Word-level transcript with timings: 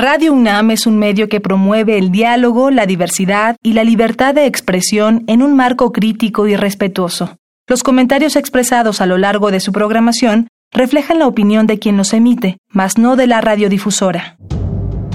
Radio 0.00 0.32
UNAM 0.32 0.70
es 0.70 0.86
un 0.86 0.96
medio 0.96 1.28
que 1.28 1.40
promueve 1.40 1.98
el 1.98 2.12
diálogo, 2.12 2.70
la 2.70 2.86
diversidad 2.86 3.56
y 3.64 3.72
la 3.72 3.82
libertad 3.82 4.32
de 4.32 4.46
expresión 4.46 5.24
en 5.26 5.42
un 5.42 5.56
marco 5.56 5.90
crítico 5.90 6.46
y 6.46 6.54
respetuoso. 6.54 7.36
Los 7.66 7.82
comentarios 7.82 8.36
expresados 8.36 9.00
a 9.00 9.06
lo 9.06 9.18
largo 9.18 9.50
de 9.50 9.58
su 9.58 9.72
programación 9.72 10.46
reflejan 10.72 11.18
la 11.18 11.26
opinión 11.26 11.66
de 11.66 11.80
quien 11.80 11.96
los 11.96 12.12
emite, 12.12 12.58
mas 12.70 12.96
no 12.96 13.16
de 13.16 13.26
la 13.26 13.40
radiodifusora. 13.40 14.36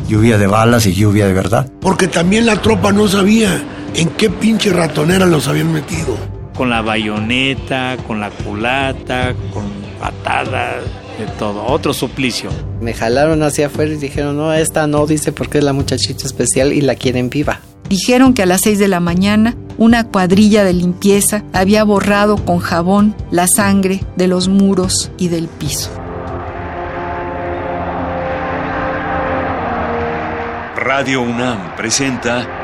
Lluvia 0.09 0.37
de 0.37 0.47
balas 0.47 0.85
y 0.85 0.93
lluvia 0.93 1.27
de 1.27 1.33
verdad. 1.33 1.71
Porque 1.79 2.09
también 2.09 2.45
la 2.45 2.61
tropa 2.61 2.91
no 2.91 3.07
sabía 3.07 3.63
en 3.95 4.09
qué 4.09 4.29
pinche 4.29 4.69
ratonera 4.73 5.25
los 5.25 5.47
habían 5.47 5.71
metido. 5.71 6.17
Con 6.57 6.69
la 6.69 6.81
bayoneta, 6.81 7.95
con 8.05 8.19
la 8.19 8.31
culata, 8.31 9.33
con 9.53 9.63
patadas, 9.97 10.83
de 11.17 11.25
todo. 11.37 11.65
Otro 11.65 11.93
suplicio. 11.93 12.49
Me 12.81 12.93
jalaron 12.93 13.43
hacia 13.43 13.67
afuera 13.67 13.93
y 13.93 13.97
dijeron, 13.97 14.37
no, 14.37 14.53
esta 14.53 14.87
no, 14.87 15.05
dice 15.05 15.31
porque 15.31 15.59
es 15.59 15.63
la 15.63 15.73
muchachita 15.73 16.25
especial 16.25 16.73
y 16.73 16.81
la 16.81 16.95
quieren 16.95 17.29
viva. 17.29 17.59
Dijeron 17.89 18.33
que 18.33 18.43
a 18.43 18.45
las 18.45 18.61
6 18.61 18.79
de 18.79 18.87
la 18.87 18.99
mañana 18.99 19.55
una 19.77 20.07
cuadrilla 20.07 20.63
de 20.63 20.73
limpieza 20.73 21.43
había 21.53 21.83
borrado 21.83 22.37
con 22.37 22.59
jabón 22.59 23.15
la 23.31 23.47
sangre 23.47 24.01
de 24.15 24.27
los 24.27 24.47
muros 24.47 25.11
y 25.17 25.27
del 25.27 25.47
piso. 25.47 25.89
Radio 30.75 31.21
UNAM 31.21 31.75
presenta 31.75 32.62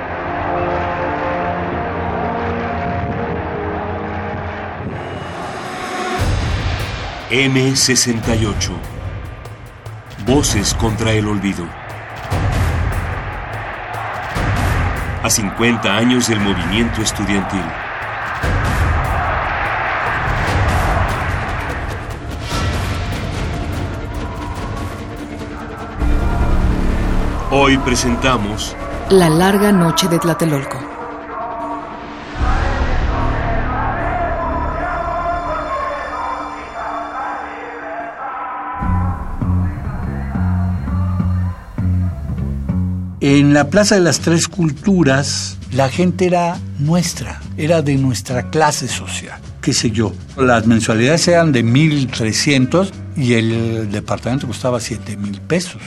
M68 7.30 8.72
Voces 10.26 10.74
contra 10.74 11.12
el 11.12 11.28
olvido. 11.28 11.64
A 15.22 15.30
50 15.30 15.96
años 15.96 16.28
del 16.28 16.40
movimiento 16.40 17.04
estudiantil. 17.04 17.62
Hoy 27.52 27.78
presentamos 27.78 28.76
La 29.12 29.30
larga 29.30 29.72
noche 29.72 30.08
de 30.08 30.18
Tlatelolco. 30.18 30.99
En 43.32 43.54
la 43.54 43.70
Plaza 43.70 43.94
de 43.94 44.02
las 44.02 44.22
Tres 44.22 44.48
Culturas, 44.48 45.60
la 45.72 45.88
gente 45.88 46.26
era 46.26 46.58
nuestra, 46.80 47.40
era 47.58 47.84
de 47.84 47.96
nuestra 47.96 48.50
clase 48.50 48.88
social. 48.88 49.40
¿Qué 49.62 49.72
sé 49.72 49.92
yo? 49.92 50.16
Las 50.36 50.66
mensualidades 50.66 51.28
eran 51.28 51.52
de 51.52 51.64
1.300 51.64 52.90
y 53.16 53.34
el 53.34 53.92
departamento 53.92 54.48
costaba 54.48 54.80
7.000 54.80 55.42
pesos. 55.42 55.80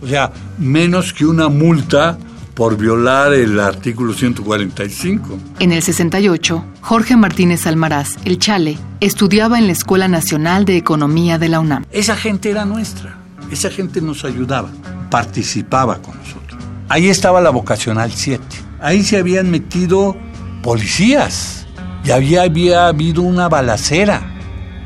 O 0.00 0.08
sea, 0.08 0.32
menos 0.56 1.12
que 1.12 1.26
una 1.26 1.50
multa 1.50 2.16
por 2.54 2.78
violar 2.78 3.34
el 3.34 3.60
artículo 3.60 4.14
145. 4.14 5.38
En 5.58 5.72
el 5.72 5.82
68, 5.82 6.64
Jorge 6.80 7.14
Martínez 7.14 7.66
Almaraz, 7.66 8.16
el 8.24 8.38
Chale, 8.38 8.78
estudiaba 9.00 9.58
en 9.58 9.66
la 9.66 9.74
Escuela 9.74 10.08
Nacional 10.08 10.64
de 10.64 10.78
Economía 10.78 11.38
de 11.38 11.50
la 11.50 11.60
UNAM. 11.60 11.84
Esa 11.92 12.16
gente 12.16 12.50
era 12.50 12.64
nuestra, 12.64 13.18
esa 13.50 13.68
gente 13.68 14.00
nos 14.00 14.24
ayudaba, 14.24 14.70
participaba 15.10 16.00
con 16.00 16.16
nosotros. 16.16 16.45
Ahí 16.88 17.08
estaba 17.08 17.40
la 17.40 17.50
vocacional 17.50 18.12
7. 18.12 18.42
Ahí 18.80 19.02
se 19.02 19.18
habían 19.18 19.50
metido 19.50 20.16
policías. 20.62 21.66
Y 22.04 22.12
había, 22.12 22.42
había 22.42 22.86
habido 22.86 23.22
una 23.22 23.48
balacera 23.48 24.22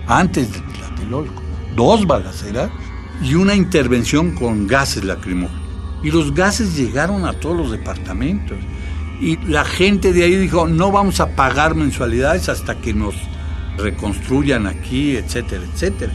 antes 0.06 0.50
de 0.52 0.60
Tlatelolco. 0.60 1.42
Dos 1.76 2.06
balaceras 2.06 2.70
y 3.22 3.34
una 3.34 3.54
intervención 3.54 4.34
con 4.34 4.66
gases 4.66 5.04
lacrimógenos. 5.04 5.60
Y 6.02 6.10
los 6.10 6.34
gases 6.34 6.74
llegaron 6.74 7.26
a 7.26 7.34
todos 7.34 7.56
los 7.56 7.70
departamentos. 7.70 8.56
Y 9.20 9.36
la 9.44 9.66
gente 9.66 10.14
de 10.14 10.24
ahí 10.24 10.36
dijo, 10.36 10.66
no 10.66 10.90
vamos 10.90 11.20
a 11.20 11.36
pagar 11.36 11.74
mensualidades 11.74 12.48
hasta 12.48 12.76
que 12.76 12.94
nos 12.94 13.14
reconstruyan 13.76 14.66
aquí, 14.66 15.16
etcétera, 15.16 15.62
etcétera. 15.70 16.12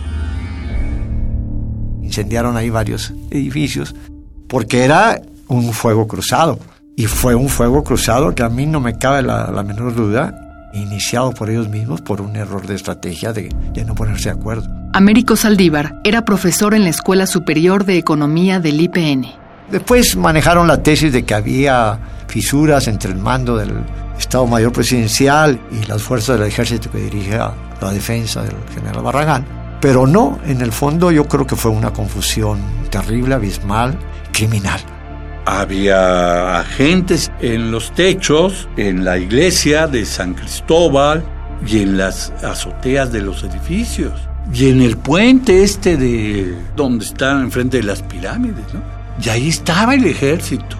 Incendiaron 2.01 2.57
ahí 2.57 2.71
varios 2.71 3.13
edificios 3.29 3.95
porque 4.47 4.83
era 4.83 5.21
un 5.47 5.73
fuego 5.73 6.07
cruzado. 6.07 6.59
Y 6.95 7.07
fue 7.07 7.35
un 7.35 7.49
fuego 7.49 7.83
cruzado 7.83 8.33
que 8.33 8.43
a 8.43 8.49
mí 8.49 8.65
no 8.65 8.79
me 8.79 8.97
cabe 8.97 9.21
la, 9.21 9.51
la 9.51 9.63
menor 9.63 9.93
duda, 9.95 10.69
iniciado 10.73 11.33
por 11.33 11.49
ellos 11.49 11.67
mismos 11.67 12.01
por 12.01 12.21
un 12.21 12.35
error 12.35 12.65
de 12.67 12.75
estrategia 12.75 13.33
de, 13.33 13.49
de, 13.73 13.85
no 13.85 13.95
ponerse 13.95 14.29
de 14.29 14.39
acuerdo. 14.39 14.69
Américo 14.93 15.35
Saldívar 15.35 15.99
era 16.03 16.23
profesor 16.23 16.73
en 16.73 16.83
la 16.83 16.89
Escuela 16.89 17.27
Superior 17.27 17.85
de 17.85 17.97
Economía 17.97 18.59
del 18.59 18.79
IPN. 18.79 19.25
Después 19.71 20.15
manejaron 20.15 20.67
la 20.67 20.83
tesis 20.83 21.11
de 21.11 21.23
que 21.23 21.33
había 21.33 21.99
fisuras 22.27 22.87
entre 22.87 23.11
el 23.11 23.17
mando 23.17 23.57
del 23.57 23.73
Estado 24.17 24.45
Mayor 24.47 24.71
Presidencial 24.71 25.59
y 25.71 25.85
las 25.85 26.01
fuerzas 26.01 26.37
del 26.37 26.47
ejército 26.47 26.91
que 26.91 26.99
dirige 26.99 27.35
a 27.35 27.53
la 27.81 27.91
defensa 27.91 28.43
del 28.43 28.55
general 28.73 29.03
Barragán. 29.03 29.45
Pero 29.81 30.07
no, 30.07 30.39
en 30.45 30.61
el 30.61 30.71
fondo 30.71 31.11
yo 31.11 31.27
creo 31.27 31.45
que 31.45 31.55
fue 31.55 31.71
una 31.71 31.91
confusión 31.91 32.59
terrible, 32.89 33.35
abismal, 33.35 33.97
criminal. 34.31 34.79
Había 35.45 36.59
agentes 36.59 37.31
en 37.39 37.71
los 37.71 37.93
techos, 37.93 38.67
en 38.77 39.05
la 39.05 39.17
iglesia 39.19 39.87
de 39.87 40.05
San 40.05 40.33
Cristóbal 40.33 41.23
y 41.67 41.81
en 41.81 41.97
las 41.97 42.31
azoteas 42.43 43.11
de 43.11 43.21
los 43.21 43.43
edificios. 43.43 44.13
Y 44.53 44.69
en 44.69 44.81
el 44.81 44.97
puente 44.97 45.63
este 45.63 45.97
de 45.97 46.55
donde 46.75 47.05
están 47.05 47.41
enfrente 47.41 47.77
de 47.77 47.83
las 47.83 48.01
pirámides, 48.01 48.73
¿no? 48.73 48.81
Y 49.23 49.29
ahí 49.29 49.49
estaba 49.49 49.95
el 49.95 50.05
ejército. 50.05 50.77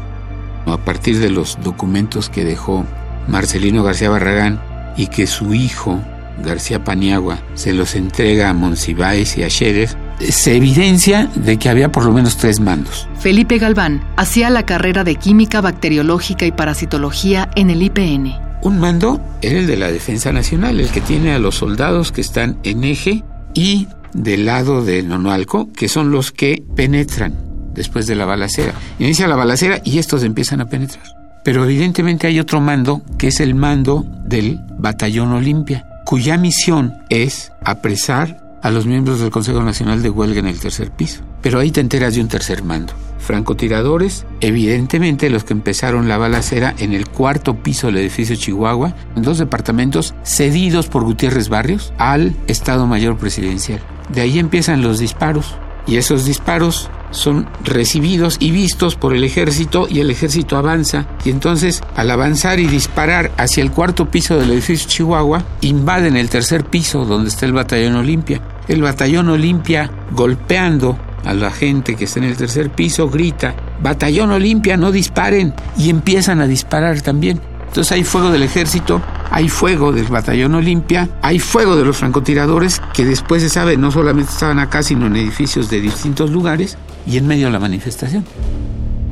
A 0.65 0.77
partir 0.77 1.19
de 1.19 1.29
los 1.29 1.57
documentos 1.63 2.29
que 2.29 2.43
dejó 2.43 2.85
Marcelino 3.27 3.83
García 3.83 4.09
Barragán 4.09 4.61
y 4.97 5.07
que 5.07 5.27
su 5.27 5.53
hijo, 5.53 5.99
García 6.43 6.83
Paniagua, 6.83 7.39
se 7.53 7.73
los 7.73 7.95
entrega 7.95 8.49
a 8.49 8.53
Monsiváis 8.53 9.37
y 9.37 9.43
a 9.43 9.47
Shérez, 9.47 9.95
se 10.19 10.55
evidencia 10.55 11.29
de 11.35 11.57
que 11.57 11.69
había 11.69 11.91
por 11.91 12.05
lo 12.05 12.11
menos 12.11 12.37
tres 12.37 12.59
mandos. 12.59 13.07
Felipe 13.19 13.57
Galván 13.57 14.03
hacía 14.17 14.49
la 14.49 14.65
carrera 14.65 15.03
de 15.03 15.15
Química 15.15 15.61
Bacteriológica 15.61 16.45
y 16.45 16.51
Parasitología 16.51 17.49
en 17.55 17.69
el 17.69 17.81
IPN. 17.81 18.33
Un 18.61 18.79
mando 18.79 19.21
era 19.41 19.59
el 19.59 19.67
de 19.67 19.77
la 19.77 19.91
Defensa 19.91 20.31
Nacional, 20.31 20.79
el 20.79 20.89
que 20.89 21.01
tiene 21.01 21.33
a 21.33 21.39
los 21.39 21.55
soldados 21.55 22.11
que 22.11 22.21
están 22.21 22.57
en 22.63 22.83
eje 22.83 23.23
y 23.53 23.87
del 24.13 24.45
lado 24.45 24.83
de 24.83 25.03
Nonoalco, 25.03 25.71
que 25.71 25.89
son 25.89 26.11
los 26.11 26.31
que 26.31 26.63
penetran 26.75 27.35
después 27.73 28.07
de 28.07 28.15
la 28.15 28.25
balacera. 28.25 28.73
Inicia 28.97 29.27
la 29.27 29.35
balacera 29.35 29.81
y 29.83 29.99
estos 29.99 30.23
empiezan 30.23 30.61
a 30.61 30.69
penetrar. 30.69 31.03
Pero 31.43 31.63
evidentemente 31.63 32.25
hay 32.25 32.39
otro 32.39 32.59
mando, 32.59 33.03
que 33.19 33.27
es 33.27 33.39
el 33.39 33.53
mando 33.53 34.03
del 34.25 34.59
Batallón 34.79 35.31
Olimpia, 35.33 35.85
cuya 36.05 36.37
misión 36.37 36.93
es 37.09 37.51
apresar 37.63 38.44
a 38.65 38.71
los 38.71 38.87
miembros 38.87 39.19
del 39.19 39.29
Consejo 39.29 39.61
Nacional 39.61 40.01
de 40.01 40.09
Huelga 40.09 40.39
en 40.39 40.47
el 40.47 40.59
tercer 40.59 40.89
piso. 40.89 41.21
Pero 41.43 41.59
ahí 41.59 41.69
te 41.69 41.81
enteras 41.81 42.15
de 42.15 42.21
un 42.21 42.27
tercer 42.27 42.63
mando. 42.63 42.93
Francotiradores, 43.19 44.25
evidentemente 44.41 45.29
los 45.29 45.43
que 45.43 45.53
empezaron 45.53 46.07
la 46.07 46.17
balacera 46.17 46.73
en 46.79 46.91
el 46.91 47.07
cuarto 47.07 47.57
piso 47.57 47.85
del 47.85 47.97
edificio 47.97 48.35
Chihuahua, 48.35 48.95
en 49.15 49.21
dos 49.21 49.37
departamentos 49.37 50.15
cedidos 50.23 50.87
por 50.87 51.03
Gutiérrez 51.03 51.47
Barrios 51.47 51.93
al 51.99 52.35
Estado 52.47 52.87
Mayor 52.87 53.17
Presidencial. 53.17 53.81
De 54.09 54.21
ahí 54.21 54.39
empiezan 54.39 54.81
los 54.81 54.97
disparos. 54.97 55.55
Y 55.85 55.97
esos 55.97 56.25
disparos 56.25 56.89
son 57.11 57.47
recibidos 57.63 58.37
y 58.39 58.49
vistos 58.49 58.95
por 58.95 59.13
el 59.13 59.23
ejército 59.23 59.85
y 59.87 59.99
el 59.99 60.09
ejército 60.09 60.57
avanza 60.57 61.05
y 61.23 61.29
entonces 61.29 61.83
al 61.95 62.09
avanzar 62.09 62.59
y 62.59 62.65
disparar 62.65 63.31
hacia 63.37 63.61
el 63.61 63.71
cuarto 63.71 64.09
piso 64.09 64.35
del 64.35 64.49
edificio 64.49 64.89
Chihuahua 64.89 65.43
invaden 65.61 66.17
el 66.17 66.31
tercer 66.31 66.65
piso 66.65 67.05
donde 67.05 67.29
está 67.29 67.45
el 67.45 67.53
batallón 67.53 67.97
Olimpia. 67.97 68.41
El 68.67 68.81
batallón 68.81 69.29
Olimpia 69.29 69.89
golpeando 70.11 70.97
a 71.23 71.33
la 71.33 71.51
gente 71.51 71.95
que 71.95 72.05
está 72.05 72.19
en 72.19 72.25
el 72.25 72.37
tercer 72.37 72.69
piso 72.69 73.09
grita 73.09 73.55
batallón 73.81 74.31
Olimpia 74.31 74.77
no 74.77 74.91
disparen 74.91 75.53
y 75.77 75.89
empiezan 75.89 76.41
a 76.41 76.47
disparar 76.47 77.01
también. 77.01 77.39
Entonces 77.67 77.91
hay 77.91 78.03
fuego 78.03 78.31
del 78.31 78.43
ejército, 78.43 79.01
hay 79.31 79.49
fuego 79.49 79.91
del 79.91 80.05
batallón 80.05 80.55
Olimpia, 80.55 81.09
hay 81.21 81.39
fuego 81.39 81.75
de 81.75 81.83
los 81.83 81.97
francotiradores 81.97 82.81
que 82.93 83.03
después 83.03 83.41
se 83.41 83.49
sabe 83.49 83.75
no 83.75 83.91
solamente 83.91 84.31
estaban 84.31 84.59
acá 84.59 84.81
sino 84.81 85.07
en 85.07 85.17
edificios 85.17 85.69
de 85.69 85.81
distintos 85.81 86.29
lugares 86.29 86.77
y 87.05 87.17
en 87.17 87.27
medio 87.27 87.47
de 87.47 87.51
la 87.51 87.59
manifestación. 87.59 88.23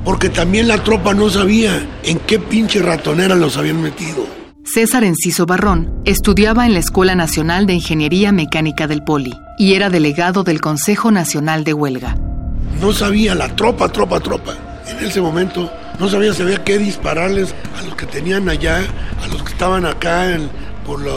Porque 0.06 0.30
también 0.30 0.68
la 0.68 0.84
tropa 0.84 1.14
no 1.14 1.30
sabía 1.30 1.86
en 2.04 2.20
qué 2.20 2.40
pinche 2.40 2.82
ratonera 2.82 3.36
los 3.36 3.58
habían 3.58 3.82
metido. 3.82 4.43
César 4.66 5.04
Enciso 5.04 5.46
Barrón 5.46 6.02
estudiaba 6.06 6.66
en 6.66 6.74
la 6.74 6.80
Escuela 6.80 7.16
Nacional 7.16 7.68
de 7.68 7.74
Ingeniería 7.74 8.32
Mecánica 8.32 8.88
del 8.88 9.04
Poli 9.04 9.34
y 9.58 9.74
era 9.74 9.90
delegado 9.90 10.46
del 10.46 10.62
Consejo 10.62 11.12
Nacional 11.12 11.66
de 11.66 11.74
Huelga. 11.74 12.16
No 12.80 12.94
sabía 12.94 13.36
la 13.36 13.54
tropa, 13.54 13.90
tropa, 13.90 14.22
tropa. 14.22 14.56
en 14.88 15.06
ese 15.06 15.20
momento 15.20 15.70
no 16.00 16.08
sabía, 16.08 16.34
sabía 16.34 16.64
qué 16.64 16.78
dispararles 16.78 17.54
a 17.78 17.84
los 17.84 17.96
que 17.96 18.06
tenían 18.06 18.48
allá, 18.48 18.80
a 19.22 19.28
los 19.28 19.44
que 19.44 19.52
estaban 19.52 19.86
acá 19.86 20.38
por 20.86 21.04
la 21.06 21.14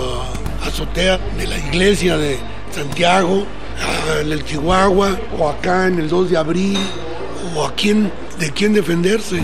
azotea 0.67 1.19
de 1.39 1.47
la 1.47 1.57
iglesia 1.57 2.17
de 2.17 2.39
Santiago, 2.73 3.47
en 4.21 4.33
el 4.33 4.45
Chihuahua, 4.45 5.17
o 5.39 5.49
acá 5.49 5.87
en 5.87 6.01
el 6.01 6.09
2 6.09 6.31
de 6.31 6.37
abril, 6.37 6.79
o 7.55 7.65
a 7.65 7.75
quién, 7.77 8.11
de 8.41 8.51
quién 8.51 8.75
defenderse. 8.75 9.41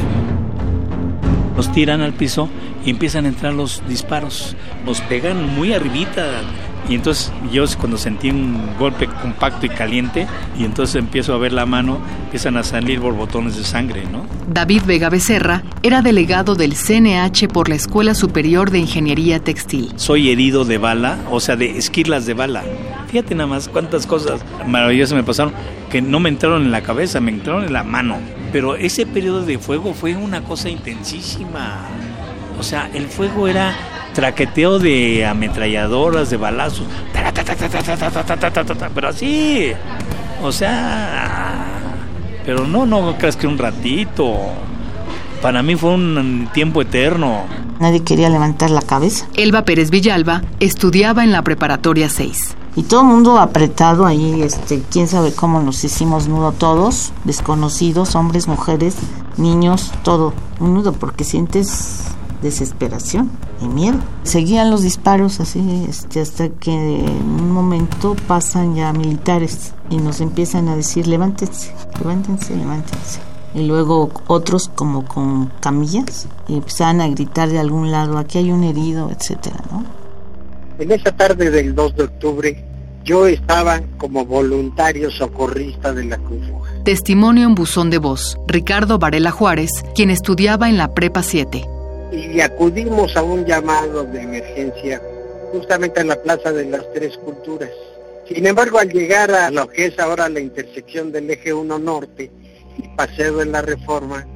Los 1.57 1.71
tiran 1.73 2.01
al 2.01 2.15
piso 2.15 2.49
y 2.85 2.91
empiezan 2.91 3.25
a 3.27 3.29
entrar 3.29 3.55
los 3.55 3.83
disparos. 3.89 4.57
Los 4.87 5.01
pegan 5.03 5.55
muy 5.55 5.73
arribita 5.73 6.43
y 6.89 6.97
entonces 6.97 7.33
yo 7.53 7.65
cuando 7.79 7.97
sentí 7.97 8.31
un 8.31 8.77
golpe 8.79 9.07
compacto 9.07 9.67
y 9.67 9.69
caliente, 9.69 10.27
y 10.59 10.65
entonces 10.65 10.97
empiezo 10.97 11.33
a 11.35 11.39
ver 11.39 11.53
la 11.53 11.65
mano, 11.65 12.01
empiezan 12.25 12.57
a 12.57 12.65
salir 12.65 12.99
borbotones 12.99 13.57
de 13.57 13.65
sangre, 13.65 14.05
¿no? 14.11 14.27
David 14.49 14.83
Vega 14.85 15.09
Becerra 15.09 15.63
era 15.83 16.03
delegado 16.03 16.55
del 16.55 16.75
CNH 16.75 17.49
por 17.49 17.69
la 17.69 17.77
Escuela 17.77 18.15
Superior 18.15 18.71
de 18.71 18.81
Ingeniería 18.81 19.39
Textil. 19.39 19.93
Soy 19.97 20.31
herido 20.31 20.65
de 20.65 20.79
bala, 20.79 21.19
o 21.31 21.41
sea, 21.41 21.57
de 21.57 21.79
esquirlas 21.79 22.27
de 22.27 22.35
bala. 22.35 22.65
Fíjate 23.09 23.35
nada 23.35 23.47
más 23.47 23.69
cuántas 23.69 24.07
cosas 24.07 24.41
maravillosas 24.67 25.15
me 25.15 25.23
pasaron 25.23 25.53
que 25.91 26.03
no 26.03 26.19
me 26.19 26.31
entraron 26.31 26.63
en 26.63 26.73
la 26.73 26.83
cabeza, 26.83 27.21
me 27.21 27.31
entraron 27.31 27.65
en 27.65 27.73
la 27.73 27.85
mano. 27.85 28.17
Pero 28.53 28.75
ese 28.75 29.07
periodo 29.07 29.45
de 29.45 29.59
fuego 29.59 29.95
fue 29.95 30.17
una 30.17 30.43
cosa 30.43 30.69
intensísima. 30.69 31.89
O 32.63 32.65
sea, 32.65 32.89
el 32.95 33.09
fuego 33.09 33.49
era 33.49 33.75
traqueteo 34.15 34.79
de 34.79 35.27
ametralladoras, 35.27 36.31
de 36.31 36.37
balazos, 36.37 36.87
pero 38.95 39.09
así, 39.09 39.73
o 40.41 40.53
sea, 40.53 41.67
pero 42.47 42.65
no, 42.65 42.87
no 42.87 43.19
creas 43.19 43.35
que 43.35 43.49
un 43.49 43.59
ratito. 43.59 44.37
Para 45.43 45.65
mí 45.65 45.75
fue 45.75 45.91
un 45.91 46.49
tiempo 46.55 46.83
eterno. 46.83 47.47
Nadie 47.81 48.05
quería 48.05 48.29
levantar 48.29 48.71
la 48.71 48.83
cabeza. 48.83 49.27
Elba 49.35 49.65
Pérez 49.65 49.91
Villalba 49.91 50.43
estudiaba 50.61 51.25
en 51.25 51.33
la 51.33 51.43
preparatoria 51.43 52.09
6. 52.09 52.55
Y 52.77 52.85
todo 52.85 53.01
el 53.01 53.09
mundo 53.09 53.41
apretado 53.41 54.07
ahí, 54.07 54.41
este, 54.41 54.85
quién 54.89 55.09
sabe 55.09 55.35
cómo 55.35 55.61
nos 55.61 55.83
hicimos 55.83 56.29
nudo 56.29 56.53
todos, 56.53 57.13
desconocidos, 57.25 58.15
hombres, 58.15 58.47
mujeres, 58.47 58.95
niños, 59.37 59.91
todo, 60.05 60.33
un 60.61 60.75
nudo 60.75 60.93
porque 60.93 61.25
sientes 61.25 62.13
desesperación 62.43 63.31
y 63.61 63.69
miedo. 63.69 63.99
Seguían 64.25 64.71
los 64.71 64.83
disparos 64.83 65.41
así 65.41 65.87
este, 65.89 66.21
hasta 66.21 66.49
que 66.49 66.73
en 66.73 67.41
un 67.41 67.53
momento 67.53 68.17
pasan 68.27 68.75
ya 68.75 68.93
militares 68.93 69.73
y 69.89 69.97
nos 69.97 70.21
empiezan 70.21 70.69
a 70.69 70.77
decir 70.77 71.07
levántense, 71.07 71.73
levántense, 71.99 72.57
levántense. 72.57 73.21
Y 73.55 73.67
luego 73.67 74.11
otros 74.27 74.71
como 74.75 75.05
con 75.05 75.53
camillas 75.61 76.27
y 76.49 76.55
empezaban 76.55 77.01
a 77.01 77.09
gritar 77.09 77.49
de 77.49 77.59
algún 77.59 77.91
lado, 77.91 78.19
aquí 78.19 78.39
hay 78.39 78.51
un 78.51 78.65
herido, 78.65 79.11
etcétera, 79.11 79.63
¿no? 79.71 79.85
En 80.79 80.91
esa 80.91 81.13
tarde 81.13 81.51
del 81.51 81.75
2 81.75 81.97
de 81.97 82.05
octubre 82.05 82.65
yo 83.05 83.27
estaba 83.27 83.81
como 83.99 84.25
voluntario 84.25 85.11
socorrista 85.11 85.93
de 85.93 86.05
la 86.05 86.19
Cruz 86.19 86.49
Roja. 86.49 86.71
Testimonio 86.85 87.47
en 87.47 87.55
buzón 87.55 87.91
de 87.91 87.99
voz. 87.99 88.39
Ricardo 88.49 88.99
Varela 88.99 89.33
Juárez, 89.33 89.71
quien 89.95 90.11
estudiaba 90.11 90.69
en 90.69 90.79
la 90.79 90.95
Prepa 90.95 91.23
7 91.23 91.69
y 92.13 92.41
acudimos 92.41 93.17
a 93.17 93.23
un 93.23 93.45
llamado 93.47 94.05
de 94.05 94.21
emergencia 94.21 95.01
justamente 95.51 96.01
en 96.01 96.09
la 96.09 96.23
Plaza 96.23 96.53
de 96.53 96.67
las 96.67 96.91
Tres 96.93 97.17
Culturas. 97.19 97.71
Sin 98.29 98.47
embargo, 98.47 98.79
al 98.79 98.91
llegar 98.91 99.31
a 99.31 99.51
lo 99.51 99.69
que 99.69 99.87
es 99.87 99.99
ahora 99.99 100.29
la 100.29 100.41
intersección 100.41 101.11
del 101.11 101.31
eje 101.31 101.53
1 101.53 101.79
norte 101.79 102.31
y 102.79 102.89
Paseo 102.97 103.39
de 103.39 103.47
la 103.47 103.63
Reforma, 103.63 104.27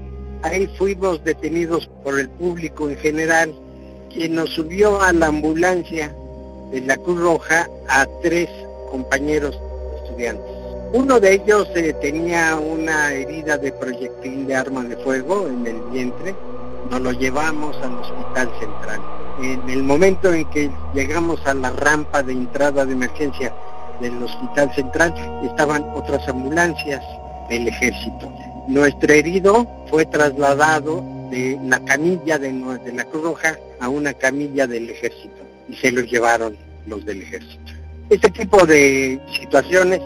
ahí 0.42 0.66
fuimos 0.78 1.22
detenidos 1.22 1.88
por 2.02 2.18
el 2.18 2.28
público 2.30 2.88
en 2.88 2.96
general, 2.96 3.54
quien 4.12 4.34
nos 4.34 4.50
subió 4.50 5.00
a 5.00 5.12
la 5.12 5.26
ambulancia 5.26 6.14
de 6.72 6.80
la 6.80 6.96
Cruz 6.96 7.20
Roja 7.20 7.68
a 7.88 8.06
tres 8.22 8.48
compañeros 8.90 9.58
estudiantes. 10.02 10.44
Uno 10.92 11.20
de 11.20 11.34
ellos 11.34 11.68
eh, 11.74 11.92
tenía 12.00 12.56
una 12.56 13.12
herida 13.12 13.58
de 13.58 13.72
proyectil 13.72 14.46
de 14.46 14.54
arma 14.54 14.82
de 14.84 14.96
fuego 14.96 15.46
en 15.46 15.66
el 15.66 15.80
vientre, 15.92 16.34
nos 16.90 17.00
lo 17.00 17.12
llevamos 17.12 17.76
al 17.82 17.94
hospital 17.98 18.50
central. 18.58 19.00
En 19.42 19.68
el 19.68 19.82
momento 19.82 20.32
en 20.32 20.44
que 20.50 20.70
llegamos 20.94 21.44
a 21.46 21.54
la 21.54 21.70
rampa 21.70 22.22
de 22.22 22.32
entrada 22.32 22.86
de 22.86 22.92
emergencia 22.92 23.54
del 24.00 24.22
hospital 24.22 24.72
central, 24.74 25.14
estaban 25.44 25.84
otras 25.94 26.26
ambulancias 26.28 27.02
del 27.48 27.68
ejército. 27.68 28.32
Nuestro 28.68 29.12
herido 29.12 29.66
fue 29.90 30.06
trasladado 30.06 31.04
de 31.30 31.58
la 31.64 31.80
camilla 31.80 32.38
de, 32.38 32.52
de 32.52 32.92
la 32.92 33.04
Cruz 33.04 33.22
Roja 33.22 33.58
a 33.80 33.88
una 33.88 34.12
camilla 34.14 34.66
del 34.66 34.90
ejército 34.90 35.36
y 35.68 35.74
se 35.74 35.92
lo 35.92 36.00
llevaron 36.02 36.56
los 36.86 37.04
del 37.04 37.22
ejército. 37.22 37.72
Este 38.08 38.30
tipo 38.30 38.64
de 38.64 39.20
situaciones 39.40 40.00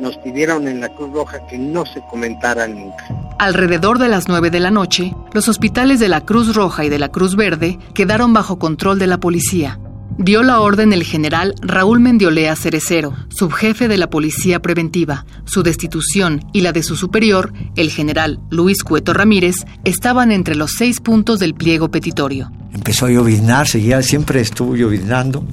nos 0.00 0.16
pidieron 0.18 0.66
en 0.66 0.80
la 0.80 0.88
Cruz 0.88 1.12
Roja 1.12 1.46
que 1.46 1.58
no 1.58 1.84
se 1.86 2.00
comentara 2.10 2.66
nunca. 2.66 3.06
Alrededor 3.42 3.98
de 3.98 4.06
las 4.06 4.28
9 4.28 4.50
de 4.50 4.60
la 4.60 4.70
noche, 4.70 5.16
los 5.32 5.48
hospitales 5.48 5.98
de 5.98 6.06
la 6.06 6.20
Cruz 6.20 6.54
Roja 6.54 6.84
y 6.84 6.88
de 6.88 7.00
la 7.00 7.08
Cruz 7.08 7.34
Verde 7.34 7.76
quedaron 7.92 8.32
bajo 8.32 8.60
control 8.60 9.00
de 9.00 9.08
la 9.08 9.18
policía. 9.18 9.80
Dio 10.16 10.44
la 10.44 10.60
orden 10.60 10.92
el 10.92 11.02
general 11.02 11.56
Raúl 11.60 11.98
Mendiolea 11.98 12.54
Cerecero, 12.54 13.14
subjefe 13.30 13.88
de 13.88 13.96
la 13.96 14.08
Policía 14.08 14.62
Preventiva. 14.62 15.26
Su 15.44 15.64
destitución 15.64 16.46
y 16.52 16.60
la 16.60 16.70
de 16.70 16.84
su 16.84 16.94
superior, 16.94 17.52
el 17.74 17.90
general 17.90 18.38
Luis 18.48 18.84
Cueto 18.84 19.12
Ramírez, 19.12 19.56
estaban 19.82 20.30
entre 20.30 20.54
los 20.54 20.74
seis 20.78 21.00
puntos 21.00 21.40
del 21.40 21.54
pliego 21.54 21.90
petitorio. 21.90 22.52
Empezó 22.72 23.06
a 23.06 23.10
lloviznar, 23.10 23.66
seguía, 23.66 24.02
siempre 24.02 24.40
estuvo 24.40 24.76
lloviznando. 24.76 25.44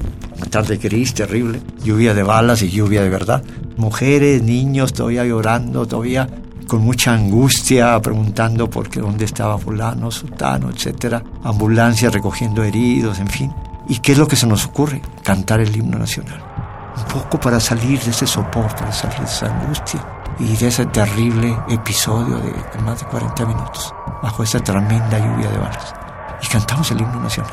Tarde 0.52 0.78
gris, 0.78 1.16
terrible. 1.16 1.60
Lluvia 1.84 2.14
de 2.14 2.22
balas 2.22 2.62
y 2.62 2.70
lluvia 2.70 3.02
de 3.02 3.10
verdad. 3.10 3.44
Mujeres, 3.78 4.44
niños 4.44 4.94
todavía 4.94 5.26
llorando, 5.26 5.88
todavía 5.88 6.30
con 6.70 6.84
mucha 6.84 7.14
angustia, 7.14 8.00
preguntando 8.00 8.70
por 8.70 8.90
qué 8.90 9.02
dónde 9.02 9.26
estaba 9.26 9.58
fulano, 9.58 10.12
sultano, 10.12 10.70
etcétera. 10.70 11.22
Ambulancia 11.44 12.10
recogiendo 12.10 12.64
heridos, 12.64 13.20
en 13.20 13.28
fin. 13.28 13.54
¿Y 13.90 13.98
qué 13.98 14.12
es 14.12 14.18
lo 14.20 14.28
que 14.28 14.36
se 14.36 14.48
nos 14.48 14.66
ocurre? 14.66 15.02
Cantar 15.24 15.60
el 15.60 15.76
himno 15.76 15.98
nacional. 15.98 16.42
Un 16.96 17.04
poco 17.06 17.40
para 17.40 17.60
salir 17.60 18.00
de 18.00 18.12
ese 18.12 18.28
sopor, 18.28 18.68
para 18.76 18.92
salir 18.92 19.18
de 19.18 19.26
esa 19.26 19.48
angustia 19.48 20.06
y 20.40 20.56
de 20.56 20.68
ese 20.68 20.86
terrible 20.86 21.58
episodio 21.70 22.38
de 22.38 22.82
más 22.84 23.00
de 23.00 23.08
40 23.08 23.46
minutos, 23.48 23.94
bajo 24.22 24.44
esa 24.44 24.60
tremenda 24.60 25.18
lluvia 25.18 25.50
de 25.50 25.58
balas. 25.58 25.94
Y 26.42 26.48
cantamos 26.48 26.92
el 26.92 27.02
himno 27.02 27.20
nacional. 27.20 27.52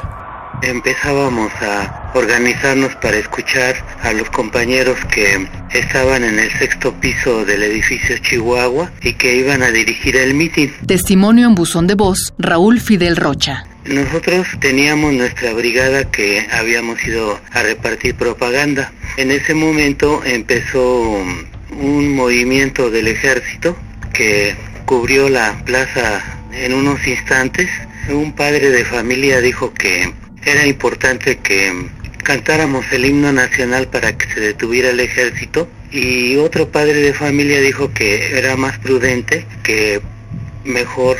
Empezábamos 0.62 1.50
a 1.62 2.12
organizarnos 2.14 2.94
para 2.96 3.16
escuchar 3.16 3.74
a 4.02 4.12
los 4.12 4.28
compañeros 4.30 4.98
que 5.06 5.48
estaban 5.78 6.24
en 6.24 6.38
el 6.38 6.50
sexto 6.58 6.92
piso 6.94 7.44
del 7.44 7.62
edificio 7.62 8.18
Chihuahua 8.18 8.90
y 9.02 9.14
que 9.14 9.36
iban 9.36 9.62
a 9.62 9.70
dirigir 9.70 10.16
el 10.16 10.34
mitin. 10.34 10.72
Testimonio 10.86 11.46
en 11.46 11.54
buzón 11.54 11.86
de 11.86 11.94
voz, 11.94 12.34
Raúl 12.38 12.80
Fidel 12.80 13.16
Rocha. 13.16 13.64
Nosotros 13.84 14.48
teníamos 14.58 15.12
nuestra 15.12 15.52
brigada 15.52 16.10
que 16.10 16.46
habíamos 16.50 17.02
ido 17.04 17.38
a 17.52 17.62
repartir 17.62 18.16
propaganda. 18.16 18.92
En 19.16 19.30
ese 19.30 19.54
momento 19.54 20.22
empezó 20.24 21.22
un 21.70 22.14
movimiento 22.14 22.90
del 22.90 23.08
ejército 23.08 23.76
que 24.12 24.56
cubrió 24.86 25.28
la 25.28 25.62
plaza 25.64 26.22
en 26.52 26.74
unos 26.74 27.06
instantes. 27.06 27.68
Un 28.08 28.32
padre 28.32 28.70
de 28.70 28.84
familia 28.84 29.40
dijo 29.40 29.72
que 29.72 30.12
era 30.44 30.66
importante 30.66 31.38
que 31.38 31.72
cantáramos 32.26 32.84
el 32.90 33.04
himno 33.04 33.32
nacional 33.32 33.86
para 33.86 34.18
que 34.18 34.26
se 34.34 34.40
detuviera 34.40 34.90
el 34.90 34.98
ejército 34.98 35.68
y 35.92 36.34
otro 36.38 36.68
padre 36.68 36.94
de 36.94 37.14
familia 37.14 37.60
dijo 37.60 37.92
que 37.92 38.36
era 38.36 38.56
más 38.56 38.76
prudente 38.80 39.46
que 39.62 40.02
mejor 40.64 41.18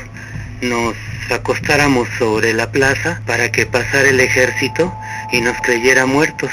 nos 0.63 0.97
acostáramos 1.31 2.09
sobre 2.19 2.55
la 2.55 2.73
plaza 2.73 3.23
para 3.25 3.53
que 3.53 3.67
pasara 3.67 4.09
el 4.09 4.19
ejército 4.19 4.93
y 5.33 5.41
nos 5.43 5.57
creyera 5.59 6.07
muertos. 6.07 6.51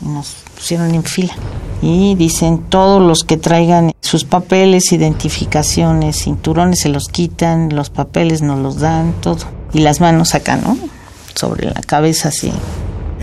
Nos 0.00 0.34
pusieron 0.56 0.92
en 0.92 1.04
fila 1.04 1.34
y 1.82 2.16
dicen 2.16 2.64
todos 2.68 3.00
los 3.00 3.22
que 3.22 3.36
traigan 3.36 3.92
sus 4.00 4.24
papeles, 4.24 4.90
identificaciones, 4.90 6.24
cinturones 6.24 6.80
se 6.80 6.88
los 6.88 7.06
quitan, 7.06 7.68
los 7.72 7.90
papeles 7.90 8.42
nos 8.42 8.58
los 8.58 8.80
dan, 8.80 9.12
todo. 9.20 9.63
Y 9.74 9.80
las 9.80 10.00
manos 10.00 10.34
acá, 10.34 10.56
¿no? 10.56 10.78
Sobre 11.34 11.66
la 11.66 11.82
cabeza 11.82 12.28
así 12.28 12.52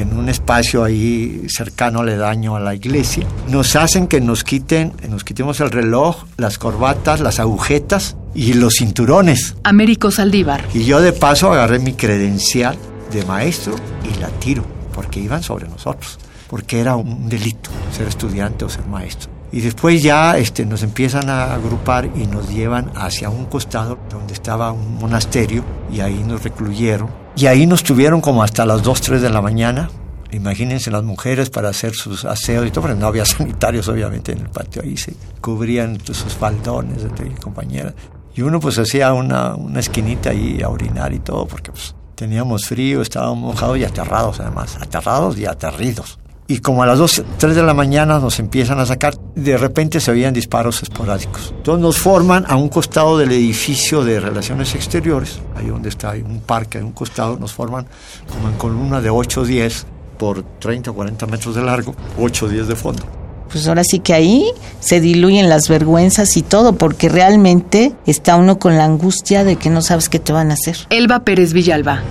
en 0.01 0.17
un 0.17 0.29
espacio 0.29 0.83
ahí 0.83 1.43
cercano 1.47 2.03
daño 2.03 2.55
a 2.55 2.59
la 2.59 2.73
iglesia, 2.73 3.25
nos 3.47 3.75
hacen 3.75 4.07
que 4.07 4.19
nos 4.19 4.43
quiten, 4.43 4.93
nos 5.09 5.23
quitemos 5.23 5.59
el 5.59 5.69
reloj, 5.69 6.25
las 6.37 6.57
corbatas, 6.57 7.19
las 7.19 7.39
agujetas 7.39 8.17
y 8.33 8.53
los 8.53 8.75
cinturones. 8.75 9.55
Américo 9.63 10.11
Saldívar. 10.11 10.65
Y 10.73 10.85
yo 10.85 11.01
de 11.01 11.13
paso 11.13 11.51
agarré 11.51 11.79
mi 11.79 11.93
credencial 11.93 12.75
de 13.11 13.23
maestro 13.25 13.75
y 14.03 14.19
la 14.19 14.27
tiro, 14.27 14.63
porque 14.93 15.19
iban 15.19 15.43
sobre 15.43 15.67
nosotros, 15.67 16.17
porque 16.49 16.79
era 16.79 16.95
un 16.95 17.29
delito 17.29 17.69
ser 17.95 18.07
estudiante 18.07 18.65
o 18.65 18.69
ser 18.69 18.85
maestro. 18.87 19.40
Y 19.53 19.59
después 19.59 20.01
ya 20.01 20.37
este, 20.37 20.65
nos 20.65 20.81
empiezan 20.81 21.29
a 21.29 21.53
agrupar 21.53 22.09
y 22.15 22.25
nos 22.25 22.49
llevan 22.49 22.91
hacia 22.95 23.29
un 23.29 23.45
costado 23.45 23.97
donde 24.09 24.33
estaba 24.33 24.71
un 24.71 24.95
monasterio 24.95 25.63
y 25.91 25.99
ahí 25.99 26.23
nos 26.23 26.43
recluyeron. 26.43 27.09
Y 27.35 27.47
ahí 27.47 27.65
nos 27.65 27.83
tuvieron 27.83 28.21
como 28.21 28.43
hasta 28.43 28.65
las 28.65 28.81
2, 28.81 29.01
3 29.01 29.21
de 29.21 29.29
la 29.29 29.41
mañana. 29.41 29.89
Imagínense 30.31 30.89
las 30.89 31.03
mujeres 31.03 31.49
para 31.49 31.67
hacer 31.67 31.93
sus 31.93 32.23
aseos 32.23 32.65
y 32.65 32.71
todo, 32.71 32.83
porque 32.83 32.97
no 32.97 33.07
había 33.07 33.25
sanitarios 33.25 33.89
obviamente 33.89 34.31
en 34.31 34.39
el 34.39 34.49
patio. 34.49 34.83
Ahí 34.83 34.95
se 34.95 35.13
cubrían 35.41 35.99
sus 35.99 36.33
faldones 36.33 37.03
de 37.03 37.35
compañeras. 37.41 37.93
Y 38.33 38.43
uno 38.43 38.61
pues 38.61 38.79
hacía 38.79 39.11
una, 39.11 39.55
una 39.55 39.81
esquinita 39.81 40.29
ahí 40.29 40.61
a 40.63 40.69
orinar 40.69 41.11
y 41.11 41.19
todo, 41.19 41.45
porque 41.45 41.71
pues 41.71 41.93
teníamos 42.15 42.65
frío, 42.65 43.01
estábamos 43.01 43.39
mojados 43.39 43.77
y 43.77 43.83
aterrados 43.83 44.39
además, 44.39 44.77
aterrados 44.79 45.37
y 45.37 45.45
aterridos 45.45 46.20
y 46.51 46.59
como 46.59 46.83
a 46.83 46.85
las 46.85 46.99
2, 46.99 47.23
3 47.37 47.55
de 47.55 47.63
la 47.63 47.73
mañana 47.73 48.19
nos 48.19 48.37
empiezan 48.39 48.77
a 48.79 48.85
sacar, 48.85 49.15
de 49.35 49.57
repente 49.57 50.01
se 50.01 50.11
oían 50.11 50.33
disparos 50.33 50.83
esporádicos. 50.83 51.53
Entonces 51.55 51.81
nos 51.81 51.97
forman 51.97 52.43
a 52.45 52.57
un 52.57 52.67
costado 52.67 53.17
del 53.17 53.31
edificio 53.31 54.03
de 54.03 54.19
Relaciones 54.19 54.75
Exteriores, 54.75 55.39
ahí 55.55 55.67
donde 55.67 55.87
está 55.87 56.11
hay 56.11 56.21
un 56.21 56.41
parque, 56.41 56.79
a 56.79 56.83
un 56.83 56.91
costado, 56.91 57.37
nos 57.37 57.53
forman 57.53 57.87
como 58.29 58.49
en 58.49 58.55
columna 58.55 58.99
de 58.99 59.09
8 59.09 59.41
o 59.41 59.45
10 59.45 59.85
por 60.17 60.43
30 60.59 60.91
o 60.91 60.93
40 60.93 61.25
metros 61.27 61.55
de 61.55 61.63
largo, 61.63 61.95
8 62.19 62.45
o 62.45 62.49
10 62.49 62.67
de 62.67 62.75
fondo. 62.75 63.03
Pues 63.49 63.65
ahora 63.69 63.85
sí 63.85 63.99
que 63.99 64.13
ahí 64.13 64.51
se 64.81 64.99
diluyen 64.99 65.47
las 65.47 65.69
vergüenzas 65.69 66.35
y 66.35 66.41
todo, 66.41 66.73
porque 66.73 67.07
realmente 67.07 67.93
está 68.05 68.35
uno 68.35 68.59
con 68.59 68.77
la 68.77 68.83
angustia 68.83 69.45
de 69.45 69.55
que 69.55 69.69
no 69.69 69.81
sabes 69.81 70.09
qué 70.09 70.19
te 70.19 70.33
van 70.33 70.51
a 70.51 70.55
hacer. 70.55 70.75
Elba 70.89 71.23
Pérez 71.23 71.53
Villalba. 71.53 72.01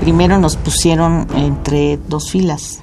Primero 0.00 0.38
nos 0.38 0.56
pusieron 0.56 1.28
entre 1.36 1.98
dos 2.08 2.30
filas 2.32 2.80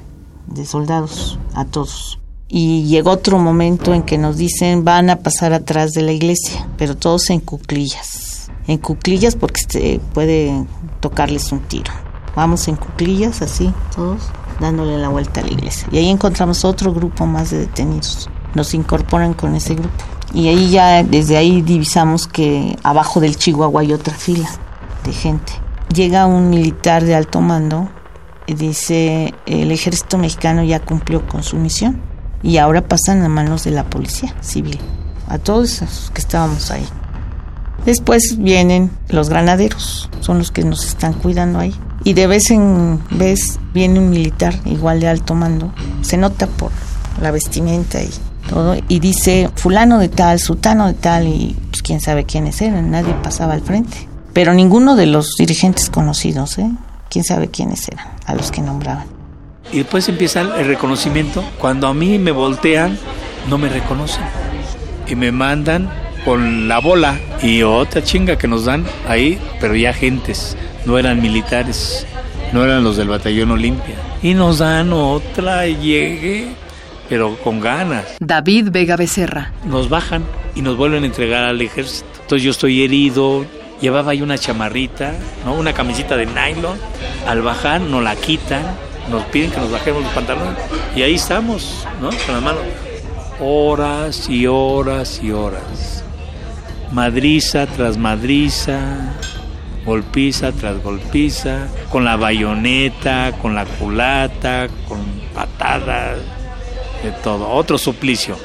de 0.53 0.65
soldados, 0.65 1.39
a 1.53 1.65
todos. 1.65 2.19
Y 2.48 2.83
llegó 2.83 3.12
otro 3.12 3.39
momento 3.39 3.93
en 3.93 4.03
que 4.03 4.17
nos 4.17 4.38
dicen 4.38 4.83
van 4.83 5.10
a 5.10 5.17
pasar 5.17 5.53
atrás 5.53 5.91
de 5.93 6.03
la 6.03 6.12
iglesia, 6.12 6.67
pero 6.77 6.95
todos 6.95 7.29
en 7.29 7.39
cuclillas. 7.39 8.51
En 8.67 8.77
cuclillas 8.77 9.36
porque 9.36 9.62
se 9.67 10.00
puede 10.13 10.65
tocarles 11.00 11.51
un 11.51 11.62
tiro. 11.62 11.91
Vamos 12.36 12.67
en 12.67 12.75
cuclillas 12.75 13.41
así, 13.41 13.74
todos, 13.95 14.22
dándole 14.60 14.98
la 14.98 15.10
vuelta 15.10 15.41
a 15.41 15.43
la 15.43 15.51
iglesia. 15.51 15.88
Y 15.91 15.98
ahí 15.98 16.10
encontramos 16.10 16.63
otro 16.63 16.93
grupo 16.93 17.25
más 17.25 17.50
de 17.50 17.60
detenidos. 17.60 18.29
Nos 18.53 18.74
incorporan 18.74 19.33
con 19.33 19.55
ese 19.55 19.75
grupo. 19.75 20.03
Y 20.33 20.48
ahí 20.48 20.69
ya, 20.69 21.03
desde 21.03 21.38
ahí 21.38 21.62
divisamos 21.62 22.27
que 22.27 22.77
abajo 22.83 23.19
del 23.19 23.36
Chihuahua 23.36 23.81
hay 23.81 23.93
otra 23.93 24.13
fila 24.13 24.50
de 25.03 25.12
gente. 25.12 25.53
Llega 25.93 26.25
un 26.25 26.50
militar 26.50 27.03
de 27.03 27.15
alto 27.15 27.41
mando 27.41 27.89
dice 28.47 29.33
el 29.45 29.71
ejército 29.71 30.17
mexicano 30.17 30.63
ya 30.63 30.79
cumplió 30.79 31.27
con 31.27 31.43
su 31.43 31.57
misión 31.57 32.01
y 32.41 32.57
ahora 32.57 32.88
pasan 32.88 33.23
a 33.23 33.29
manos 33.29 33.63
de 33.63 33.71
la 33.71 33.85
policía 33.85 34.35
civil, 34.41 34.79
a 35.27 35.38
todos 35.38 35.81
los 35.81 36.12
que 36.13 36.21
estábamos 36.21 36.71
ahí. 36.71 36.85
Después 37.85 38.38
vienen 38.38 38.91
los 39.09 39.29
granaderos, 39.29 40.09
son 40.21 40.38
los 40.38 40.51
que 40.51 40.63
nos 40.63 40.85
están 40.85 41.13
cuidando 41.13 41.59
ahí. 41.59 41.73
Y 42.05 42.13
de 42.13 42.27
vez 42.27 42.51
en 42.51 43.00
vez 43.12 43.59
viene 43.73 44.00
un 44.00 44.09
militar 44.09 44.53
igual 44.65 45.00
de 45.00 45.07
alto 45.07 45.35
mando, 45.35 45.73
se 46.01 46.17
nota 46.17 46.47
por 46.47 46.71
la 47.21 47.31
vestimenta 47.31 48.01
y 48.01 48.09
todo, 48.50 48.75
y 48.88 49.00
dice 49.00 49.50
fulano 49.55 50.00
de 50.00 50.09
tal, 50.09 50.39
sultano 50.39 50.88
de 50.88 50.93
tal, 50.93 51.27
y 51.27 51.57
pues 51.69 51.81
quién 51.81 52.01
sabe 52.01 52.25
quiénes 52.25 52.62
eran, 52.62 52.91
nadie 52.91 53.13
pasaba 53.23 53.53
al 53.53 53.62
frente. 53.62 54.09
Pero 54.33 54.53
ninguno 54.53 54.95
de 54.95 55.05
los 55.05 55.35
dirigentes 55.38 55.89
conocidos, 55.89 56.57
¿eh? 56.57 56.69
Quién 57.13 57.24
sabe 57.24 57.48
quiénes 57.48 57.88
eran, 57.88 58.08
a 58.25 58.34
los 58.34 58.51
que 58.51 58.60
nombraban. 58.62 59.05
Y 59.72 59.77
después 59.77 60.10
empieza 60.10 60.41
el 60.41 60.65
reconocimiento. 60.65 61.43
Cuando 61.60 61.88
a 61.88 61.93
mí 61.93 62.17
me 62.17 62.32
voltean, 62.32 62.98
no 63.48 63.60
me 63.60 63.70
reconocen. 63.70 64.24
Y 65.08 65.15
me 65.15 65.32
mandan 65.32 65.91
con 66.25 66.67
la 66.67 66.79
bola 66.79 67.20
y 67.41 67.62
otra 67.62 68.03
chinga 68.03 68.38
que 68.38 68.48
nos 68.48 68.65
dan 68.65 68.86
ahí, 69.08 69.39
pero 69.62 69.75
ya 69.75 69.91
agentes, 69.91 70.58
no 70.86 70.98
eran 70.98 71.22
militares, 71.22 72.08
no 72.51 72.63
eran 72.63 72.84
los 72.84 72.98
del 72.98 73.10
batallón 73.10 73.51
Olimpia. 73.51 73.96
Y 74.24 74.34
nos 74.34 74.58
dan 74.58 74.91
otra, 74.91 75.67
llegue, 75.67 76.48
pero 77.10 77.38
con 77.43 77.60
ganas. 77.60 78.05
David 78.20 78.70
Vega 78.72 78.96
Becerra. 78.96 79.51
Nos 79.65 79.88
bajan 79.88 80.24
y 80.55 80.62
nos 80.62 80.77
vuelven 80.77 81.03
a 81.03 81.08
entregar 81.08 81.43
al 81.43 81.62
ejército. 81.62 82.08
Entonces 82.22 82.43
yo 82.43 82.51
estoy 82.51 82.84
herido, 82.84 83.46
llevaba 83.82 84.12
ahí 84.12 84.22
una 84.22 84.38
chamarrita, 84.38 85.13
¿no? 85.46 85.53
una 85.56 85.74
camisita 85.74 86.15
de 86.18 86.25
nylon. 86.25 86.77
Al 87.27 87.42
bajar 87.42 87.82
nos 87.82 88.03
la 88.03 88.15
quitan, 88.15 88.63
nos 89.10 89.24
piden 89.25 89.51
que 89.51 89.58
nos 89.58 89.72
bajemos 89.72 90.03
los 90.03 90.12
pantalones 90.13 90.58
y 90.96 91.01
ahí 91.01 91.15
estamos, 91.15 91.86
¿no? 92.01 92.10
Con 92.10 92.36
las 92.36 92.44
manos. 92.44 92.62
Horas 93.39 94.30
y 94.30 94.48
horas 94.48 95.20
y 95.22 95.32
horas. 95.32 96.03
Madriza 96.92 97.65
tras 97.65 97.98
madriza, 97.98 99.13
golpiza 99.86 100.51
tras 100.51 100.82
golpiza, 100.82 101.68
con 101.89 102.06
la 102.06 102.15
bayoneta, 102.15 103.34
con 103.42 103.56
la 103.56 103.65
culata, 103.65 104.68
con 104.88 105.00
patadas, 105.34 106.20
de 107.03 107.12
todo. 107.24 107.50
Otro 107.50 107.77
suplicio. 107.77 108.38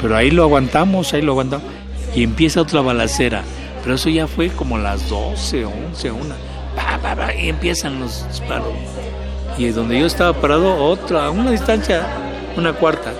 Pero 0.00 0.16
ahí 0.16 0.30
lo 0.30 0.42
aguantamos, 0.42 1.12
ahí 1.12 1.22
lo 1.22 1.32
aguantamos. 1.32 1.66
Y 2.14 2.24
empieza 2.24 2.60
otra 2.60 2.80
balacera 2.80 3.42
pero 3.82 3.96
eso 3.96 4.08
ya 4.08 4.26
fue 4.26 4.48
como 4.48 4.78
las 4.78 5.08
12, 5.08 5.64
11, 5.64 6.10
una. 6.12 6.36
y 7.38 7.48
empiezan 7.48 8.00
los 8.00 8.26
disparos. 8.28 8.72
Y 9.58 9.68
donde 9.68 9.98
yo 9.98 10.06
estaba 10.06 10.32
parado, 10.40 10.76
otra, 10.76 11.26
a 11.26 11.30
una 11.30 11.50
distancia, 11.50 12.06
una 12.56 12.72
cuarta. 12.72 13.12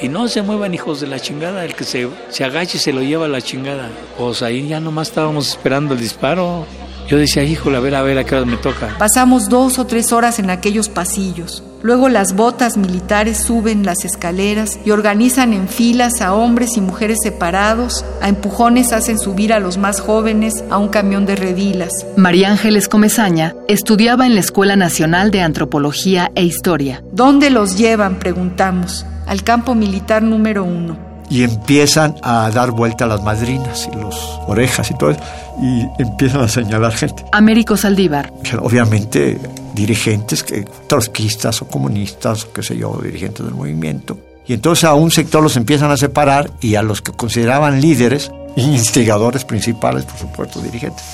Y 0.00 0.08
no 0.08 0.28
se 0.28 0.40
muevan 0.40 0.72
hijos 0.72 1.00
de 1.00 1.06
la 1.06 1.20
chingada, 1.20 1.64
el 1.64 1.74
que 1.74 1.84
se, 1.84 2.08
se 2.30 2.44
agache 2.44 2.78
se 2.78 2.92
lo 2.92 3.02
lleva 3.02 3.26
a 3.26 3.28
la 3.28 3.42
chingada. 3.42 3.90
Pues 4.16 4.42
ahí 4.42 4.66
ya 4.66 4.80
nomás 4.80 5.08
estábamos 5.08 5.48
esperando 5.48 5.92
el 5.94 6.00
disparo. 6.00 6.64
Yo 7.06 7.18
decía, 7.18 7.42
híjole, 7.42 7.76
a 7.76 7.80
ver, 7.80 7.94
a 7.94 8.02
ver, 8.02 8.16
a 8.16 8.24
qué 8.24 8.36
hora 8.36 8.46
me 8.46 8.56
toca. 8.56 8.96
Pasamos 8.98 9.48
dos 9.48 9.78
o 9.78 9.86
tres 9.86 10.12
horas 10.12 10.38
en 10.38 10.48
aquellos 10.48 10.88
pasillos. 10.88 11.62
Luego 11.82 12.08
las 12.08 12.34
botas 12.34 12.76
militares 12.76 13.38
suben 13.38 13.86
las 13.86 14.04
escaleras 14.04 14.78
y 14.84 14.90
organizan 14.90 15.52
en 15.52 15.68
filas 15.68 16.20
a 16.20 16.34
hombres 16.34 16.76
y 16.76 16.80
mujeres 16.80 17.18
separados. 17.22 18.04
A 18.20 18.28
empujones 18.28 18.92
hacen 18.92 19.18
subir 19.18 19.52
a 19.52 19.60
los 19.60 19.78
más 19.78 20.00
jóvenes 20.00 20.62
a 20.70 20.78
un 20.78 20.88
camión 20.88 21.24
de 21.24 21.36
redilas. 21.36 21.90
María 22.16 22.50
Ángeles 22.50 22.88
Comezaña 22.88 23.54
estudiaba 23.66 24.26
en 24.26 24.34
la 24.34 24.40
Escuela 24.40 24.76
Nacional 24.76 25.30
de 25.30 25.40
Antropología 25.40 26.30
e 26.34 26.44
Historia. 26.44 27.02
¿Dónde 27.12 27.48
los 27.50 27.78
llevan? 27.78 28.18
Preguntamos. 28.18 29.06
Al 29.26 29.42
campo 29.42 29.74
militar 29.74 30.22
número 30.22 30.64
uno 30.64 31.10
y 31.30 31.44
empiezan 31.44 32.16
a 32.22 32.50
dar 32.50 32.72
vuelta 32.72 33.04
a 33.04 33.08
las 33.08 33.22
madrinas 33.22 33.88
y 33.90 33.96
las 33.96 34.16
orejas 34.48 34.90
y 34.90 34.94
todo 34.94 35.10
eso, 35.10 35.20
y 35.62 35.86
empiezan 36.02 36.40
a 36.40 36.48
señalar 36.48 36.92
gente. 36.92 37.24
Américo 37.30 37.76
Saldívar. 37.76 38.32
Obviamente 38.60 39.38
dirigentes, 39.74 40.42
que, 40.42 40.64
trotskistas 40.86 41.62
o 41.62 41.68
comunistas, 41.68 42.44
o 42.44 42.52
qué 42.52 42.62
sé 42.62 42.76
yo, 42.76 42.98
dirigentes 43.02 43.44
del 43.44 43.54
movimiento. 43.54 44.18
Y 44.46 44.54
entonces 44.54 44.84
a 44.84 44.94
un 44.94 45.10
sector 45.10 45.42
los 45.42 45.56
empiezan 45.56 45.90
a 45.90 45.96
separar 45.96 46.50
y 46.60 46.74
a 46.74 46.82
los 46.82 47.02
que 47.02 47.12
consideraban 47.12 47.80
líderes, 47.80 48.30
instigadores 48.56 49.44
principales, 49.44 50.04
por 50.04 50.18
supuesto, 50.18 50.60
dirigentes, 50.60 51.04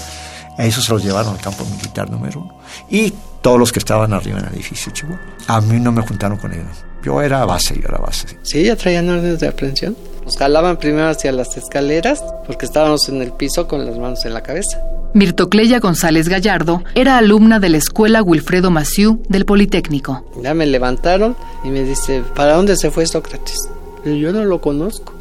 a 0.57 0.65
esos 0.65 0.85
se 0.85 0.93
los 0.93 1.05
llevaron 1.05 1.35
al 1.35 1.41
campo 1.41 1.65
militar 1.67 2.11
número 2.11 2.41
uno. 2.41 2.59
Y 2.89 3.13
todos 3.43 3.59
los 3.59 3.73
que 3.73 3.79
estaban 3.79 4.13
arriba 4.13 4.39
en 4.39 4.47
el 4.47 4.55
edificio 4.55 4.93
Chihuahua. 4.93 5.21
A 5.49 5.61
mí 5.61 5.79
no 5.79 5.93
me 5.93 6.03
juntaron 6.03 6.39
con 6.39 6.53
ellos. 6.53 6.86
Yo 7.07 7.23
era 7.23 7.45
base, 7.45 7.77
yo 7.77 7.89
era 7.89 7.99
base. 7.99 8.27
Sí, 8.43 8.65
ya 8.65 8.75
traían 8.75 9.09
órdenes 9.09 9.39
de 9.39 9.47
aprehensión. 9.47 9.97
Nos 10.25 10.37
jalaban 10.37 10.77
primero 10.77 11.09
hacia 11.09 11.31
las 11.31 11.57
escaleras 11.57 12.21
porque 12.49 12.67
estábamos 12.67 13.09
en 13.09 13.23
el 13.23 13.31
piso 13.31 13.69
con 13.69 13.87
las 13.87 13.97
manos 13.97 14.25
en 14.25 14.35
la 14.35 14.43
cabeza. 14.43 14.83
Mirtocleya 15.15 15.79
González 15.79 16.29
Gallardo 16.29 16.83
era 16.97 17.17
alumna 17.17 17.61
de 17.61 17.69
la 17.69 17.77
escuela 17.77 18.25
Wilfredo 18.25 18.73
Maciú 18.73 19.23
del 19.29 19.45
Politécnico. 19.45 20.29
Ya 20.43 20.53
me 20.53 20.67
levantaron 20.67 21.37
y 21.63 21.69
me 21.69 21.85
dice, 21.85 22.25
¿para 22.35 22.55
dónde 22.55 22.77
se 22.77 22.91
fue 22.91 23.07
Sócrates? 23.07 23.57
Y 24.05 24.19
yo 24.19 24.33
no 24.33 24.45
lo 24.45 24.61
conozco. 24.61 25.15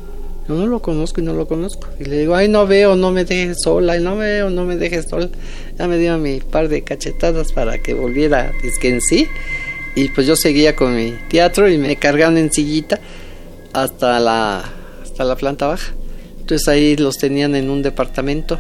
Yo 0.50 0.56
no 0.56 0.66
lo 0.66 0.82
conozco 0.82 1.22
y 1.22 1.24
no 1.24 1.34
lo 1.34 1.48
conozco. 1.48 1.88
Y 2.00 2.06
le 2.06 2.18
digo, 2.18 2.36
ay, 2.36 2.48
no 2.48 2.66
veo, 2.66 2.96
no 2.96 3.12
me 3.12 3.26
dejes 3.26 3.58
sola, 3.64 3.94
ay, 3.94 4.02
no 4.02 4.16
veo, 4.16 4.50
no 4.50 4.66
me 4.66 4.76
dejes 4.76 5.06
sola. 5.08 5.30
Ya 5.78 5.88
me 5.88 6.00
dio 6.00 6.18
mi 6.18 6.40
par 6.40 6.68
de 6.68 6.84
cachetadas 6.84 7.52
para 7.52 7.78
que 7.78 7.94
volviera, 7.94 8.52
es 8.64 8.80
que 8.80 8.90
en 8.90 9.02
sí. 9.02 9.28
Y 9.96 10.10
pues 10.10 10.28
yo 10.28 10.36
seguía 10.36 10.76
con 10.76 10.96
mi 10.96 11.14
teatro 11.30 11.70
y 11.70 11.78
me 11.78 11.96
cargaban 11.96 12.38
en 12.38 12.52
sillita 12.52 13.00
hasta 13.74 14.20
la, 14.20 14.64
hasta 15.02 15.24
la 15.24 15.36
planta 15.36 15.68
baja. 15.68 15.94
Entonces 16.40 16.68
ahí 16.68 16.96
los 16.98 17.18
tenían 17.18 17.56
en 17.56 17.70
un 17.70 17.82
departamento. 17.82 18.60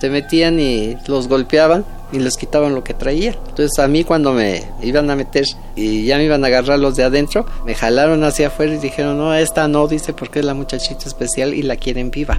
Se 0.00 0.08
metían 0.08 0.60
y 0.60 0.96
los 1.08 1.28
golpeaban 1.28 1.84
y 2.12 2.18
les 2.20 2.36
quitaban 2.36 2.74
lo 2.74 2.84
que 2.84 2.94
traía. 2.94 3.36
Entonces 3.48 3.78
a 3.78 3.88
mí 3.88 4.04
cuando 4.04 4.32
me 4.32 4.62
iban 4.82 5.10
a 5.10 5.16
meter 5.16 5.44
y 5.76 6.04
ya 6.04 6.16
me 6.16 6.24
iban 6.24 6.44
a 6.44 6.46
agarrar 6.46 6.78
los 6.78 6.96
de 6.96 7.04
adentro, 7.04 7.46
me 7.66 7.74
jalaron 7.74 8.24
hacia 8.24 8.48
afuera 8.48 8.74
y 8.74 8.78
dijeron, 8.78 9.18
no, 9.18 9.34
esta 9.34 9.68
no, 9.68 9.86
dice 9.88 10.12
porque 10.12 10.38
es 10.40 10.44
la 10.44 10.54
muchachita 10.54 11.04
especial 11.06 11.54
y 11.54 11.62
la 11.62 11.76
quieren 11.76 12.10
viva. 12.10 12.38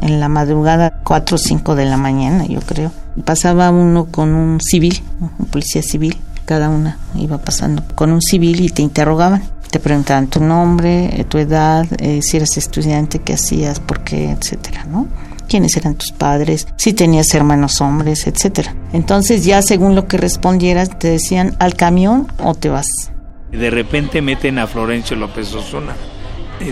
En 0.00 0.20
la 0.20 0.28
madrugada, 0.28 1.00
4 1.04 1.34
o 1.34 1.38
5 1.38 1.74
de 1.74 1.84
la 1.84 1.96
mañana, 1.96 2.46
yo 2.46 2.60
creo, 2.60 2.92
pasaba 3.24 3.70
uno 3.70 4.06
con 4.10 4.34
un 4.34 4.60
civil, 4.60 5.02
un 5.20 5.46
policía 5.46 5.82
civil, 5.82 6.16
cada 6.48 6.70
una 6.70 6.96
iba 7.14 7.36
pasando 7.36 7.84
con 7.94 8.10
un 8.10 8.22
civil 8.22 8.62
y 8.62 8.70
te 8.70 8.80
interrogaban. 8.80 9.42
Te 9.70 9.80
preguntaban 9.80 10.28
tu 10.28 10.40
nombre, 10.40 11.20
eh, 11.20 11.24
tu 11.24 11.36
edad, 11.36 11.86
eh, 11.98 12.20
si 12.22 12.38
eras 12.38 12.56
estudiante, 12.56 13.18
qué 13.18 13.34
hacías, 13.34 13.80
por 13.80 14.00
qué, 14.00 14.30
etcétera, 14.30 14.84
¿no? 14.84 15.06
quiénes 15.46 15.76
eran 15.76 15.94
tus 15.94 16.12
padres, 16.12 16.66
si 16.76 16.92
tenías 16.94 17.34
hermanos 17.34 17.82
hombres, 17.82 18.26
etcétera. 18.26 18.74
Entonces 18.94 19.44
ya 19.44 19.60
según 19.60 19.94
lo 19.94 20.06
que 20.06 20.16
respondieras 20.16 20.98
te 20.98 21.08
decían 21.08 21.54
al 21.58 21.74
camión 21.74 22.26
o 22.42 22.54
te 22.54 22.70
vas. 22.70 23.12
De 23.52 23.70
repente 23.70 24.22
meten 24.22 24.58
a 24.58 24.66
Florencio 24.66 25.16
López 25.16 25.52
Osuna. 25.54 25.94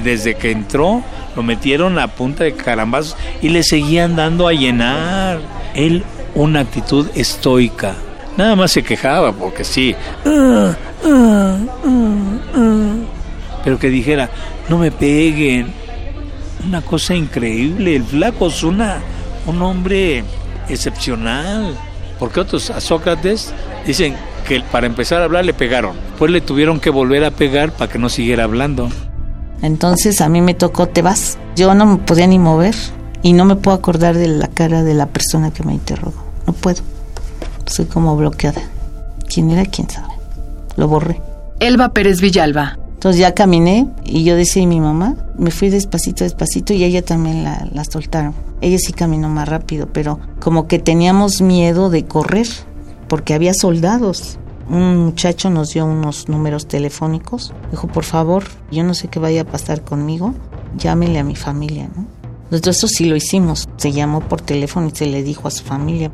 Desde 0.03 0.37
que 0.37 0.51
entró, 0.51 1.03
lo 1.35 1.43
metieron 1.43 1.99
a 1.99 2.09
punta 2.09 2.45
de 2.45 2.55
carambazos 2.55 3.17
y 3.43 3.51
le 3.51 3.63
seguían 3.63 4.17
dando 4.17 4.49
a 4.49 4.53
llenar. 4.53 5.41
Él 5.75 6.03
una 6.35 6.61
actitud 6.61 7.09
estoica. 7.15 7.97
Nada 8.37 8.55
más 8.57 8.73
se 8.73 8.83
quejaba 8.83 9.33
porque 9.33 9.65
sí. 9.65 9.95
Pero 13.65 13.79
que 13.79 13.89
dijera, 13.89 14.31
no 14.69 14.79
me 14.79 14.91
peguen, 14.91 15.73
una 16.67 16.83
cosa 16.83 17.15
increíble. 17.15 17.97
El 17.97 18.05
flaco 18.05 18.49
es 18.49 18.63
una, 18.63 18.99
un 19.47 19.63
hombre 19.63 20.25
excepcional. 20.69 21.77
Porque 22.19 22.41
otros, 22.41 22.71
a 22.71 22.81
Sócrates, 22.81 23.53
dicen 23.87 24.17
que 24.47 24.61
para 24.61 24.87
empezar 24.87 25.21
a 25.21 25.25
hablar 25.25 25.45
le 25.45 25.55
pegaron. 25.55 25.97
Pues 26.19 26.31
le 26.31 26.41
tuvieron 26.41 26.81
que 26.81 26.91
volver 26.91 27.25
a 27.25 27.31
pegar 27.31 27.73
para 27.73 27.91
que 27.91 27.99
no 27.99 28.09
siguiera 28.09 28.45
hablando. 28.45 28.89
Entonces 29.63 30.21
a 30.21 30.29
mí 30.29 30.41
me 30.41 30.55
tocó, 30.55 30.87
te 30.89 31.03
vas. 31.03 31.39
Yo 31.57 31.75
no 31.75 31.87
me 31.87 31.97
podía 31.99 32.27
ni 32.27 32.39
mover 32.39 32.75
y 33.23 33.33
no 33.33 33.45
me 33.45 33.57
puedo 33.57 33.77
acordar 33.77 34.17
de 34.17 34.29
la 34.29 34.49
cara 34.49 34.83
de 34.83 34.95
la 34.95 35.07
persona 35.07 35.51
que 35.51 35.63
me 35.63 35.73
interrogó. 35.73 36.25
No 36.47 36.53
puedo. 36.53 36.83
Soy 37.67 37.87
como 37.87 38.17
bloqueada. 38.17 38.63
¿Quién 39.29 39.51
era? 39.51 39.65
¿Quién 39.65 39.91
sabe? 39.91 40.15
Lo 40.77 40.89
borré. 40.89 41.21
Elba 41.61 41.91
Pérez 41.91 42.21
Villalba, 42.21 42.79
entonces 42.95 43.21
ya 43.21 43.35
caminé 43.35 43.89
y 44.05 44.25
yo 44.25 44.37
decía, 44.37 44.63
¿y 44.63 44.67
mi 44.67 44.81
mamá? 44.81 45.17
Me 45.39 45.51
fui 45.51 45.69
despacito, 45.69 46.25
despacito 46.25 46.73
y 46.73 46.83
ella 46.83 47.03
también 47.03 47.45
la, 47.45 47.69
la 47.73 47.85
soltaron. 47.85 48.35
Ella 48.61 48.79
sí 48.79 48.93
caminó 48.93 49.29
más 49.29 49.49
rápido, 49.49 49.89
pero 49.93 50.19
como 50.41 50.67
que 50.67 50.79
teníamos 50.79 51.41
miedo 51.41 51.91
de 51.91 52.05
correr, 52.05 52.49
porque 53.09 53.35
había 53.35 53.55
soldados. 53.55 54.39
Un 54.69 54.97
muchacho 54.97 55.51
nos 55.51 55.73
dio 55.73 55.87
unos 55.87 56.29
números 56.29 56.67
telefónicos. 56.67 57.53
Dijo, 57.71 57.87
por 57.87 58.05
favor, 58.05 58.45
yo 58.71 58.83
no 58.83 58.95
sé 58.95 59.09
qué 59.09 59.19
vaya 59.19 59.43
a 59.43 59.45
pasar 59.45 59.83
conmigo, 59.83 60.35
llámele 60.77 61.19
a 61.19 61.25
mi 61.25 61.37
familia, 61.37 61.89
¿no? 61.95 62.07
Entonces 62.45 62.79
eso 62.79 62.89
sí 62.89 63.05
lo 63.05 63.17
hicimos. 63.17 63.69
Se 63.77 63.93
llamó 63.93 64.21
por 64.21 64.41
teléfono 64.41 64.89
y 64.89 64.97
se 64.97 65.07
le 65.07 65.23
dijo 65.23 65.49
a 65.49 65.51
su 65.51 65.65
familia. 65.65 66.11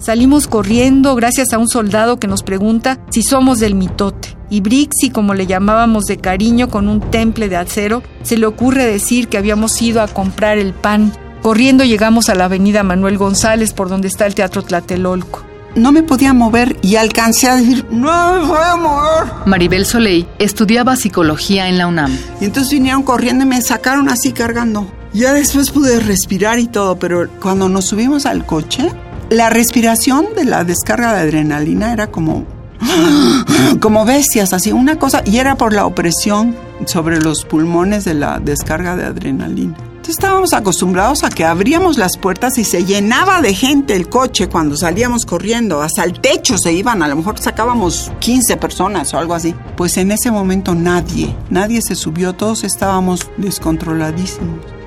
Salimos 0.00 0.46
corriendo 0.46 1.14
gracias 1.14 1.52
a 1.52 1.58
un 1.58 1.68
soldado 1.68 2.18
que 2.18 2.26
nos 2.26 2.42
pregunta 2.42 2.98
si 3.10 3.22
somos 3.22 3.60
del 3.60 3.74
mitote. 3.74 4.34
Y 4.48 4.62
Brixi, 4.62 5.10
como 5.10 5.34
le 5.34 5.46
llamábamos 5.46 6.06
de 6.06 6.16
cariño 6.16 6.70
con 6.70 6.88
un 6.88 7.00
temple 7.00 7.50
de 7.50 7.58
acero, 7.58 8.02
se 8.22 8.38
le 8.38 8.46
ocurre 8.46 8.86
decir 8.86 9.28
que 9.28 9.36
habíamos 9.36 9.80
ido 9.82 10.00
a 10.00 10.08
comprar 10.08 10.56
el 10.56 10.72
pan. 10.72 11.12
Corriendo 11.42 11.84
llegamos 11.84 12.30
a 12.30 12.34
la 12.34 12.46
avenida 12.46 12.82
Manuel 12.82 13.18
González 13.18 13.74
por 13.74 13.90
donde 13.90 14.08
está 14.08 14.24
el 14.24 14.34
Teatro 14.34 14.62
Tlatelolco. 14.62 15.44
No 15.76 15.92
me 15.92 16.02
podía 16.02 16.32
mover 16.32 16.78
y 16.80 16.96
alcancé 16.96 17.50
a 17.50 17.56
decir, 17.56 17.84
no 17.90 18.32
me 18.32 18.46
voy 18.46 18.58
a 18.58 18.76
mover. 18.76 19.32
Maribel 19.44 19.84
Soleil 19.84 20.26
estudiaba 20.38 20.96
psicología 20.96 21.68
en 21.68 21.76
la 21.76 21.86
UNAM. 21.86 22.16
Y 22.40 22.46
entonces 22.46 22.72
vinieron 22.72 23.02
corriendo 23.02 23.44
y 23.44 23.48
me 23.48 23.60
sacaron 23.60 24.08
así 24.08 24.32
cargando. 24.32 24.90
Ya 25.12 25.34
después 25.34 25.70
pude 25.70 26.00
respirar 26.00 26.58
y 26.58 26.68
todo, 26.68 26.98
pero 26.98 27.28
cuando 27.40 27.68
nos 27.68 27.84
subimos 27.84 28.24
al 28.26 28.46
coche, 28.46 28.90
la 29.30 29.48
respiración 29.48 30.26
de 30.36 30.44
la 30.44 30.64
descarga 30.64 31.14
de 31.14 31.20
adrenalina 31.20 31.92
era 31.92 32.08
como 32.08 32.44
como 33.80 34.04
bestias, 34.04 34.52
así 34.52 34.72
una 34.72 34.98
cosa, 34.98 35.22
y 35.24 35.38
era 35.38 35.56
por 35.56 35.72
la 35.72 35.86
opresión 35.86 36.56
sobre 36.86 37.20
los 37.20 37.44
pulmones 37.44 38.04
de 38.04 38.14
la 38.14 38.40
descarga 38.40 38.96
de 38.96 39.04
adrenalina. 39.04 39.76
Entonces 39.76 40.16
estábamos 40.16 40.54
acostumbrados 40.54 41.24
a 41.24 41.28
que 41.28 41.44
abríamos 41.44 41.98
las 41.98 42.16
puertas 42.16 42.56
y 42.56 42.64
se 42.64 42.84
llenaba 42.84 43.42
de 43.42 43.54
gente 43.54 43.94
el 43.94 44.08
coche 44.08 44.48
cuando 44.48 44.76
salíamos 44.76 45.26
corriendo, 45.26 45.82
hasta 45.82 46.04
el 46.04 46.20
techo 46.20 46.56
se 46.56 46.72
iban, 46.72 47.02
a 47.02 47.08
lo 47.08 47.16
mejor 47.16 47.38
sacábamos 47.38 48.10
15 48.18 48.56
personas 48.56 49.12
o 49.12 49.18
algo 49.18 49.34
así. 49.34 49.54
Pues 49.76 49.98
en 49.98 50.10
ese 50.10 50.30
momento 50.30 50.74
nadie, 50.74 51.36
nadie 51.50 51.80
se 51.82 51.94
subió, 51.94 52.32
todos 52.32 52.64
estábamos 52.64 53.30
descontroladísimos. 53.36 54.79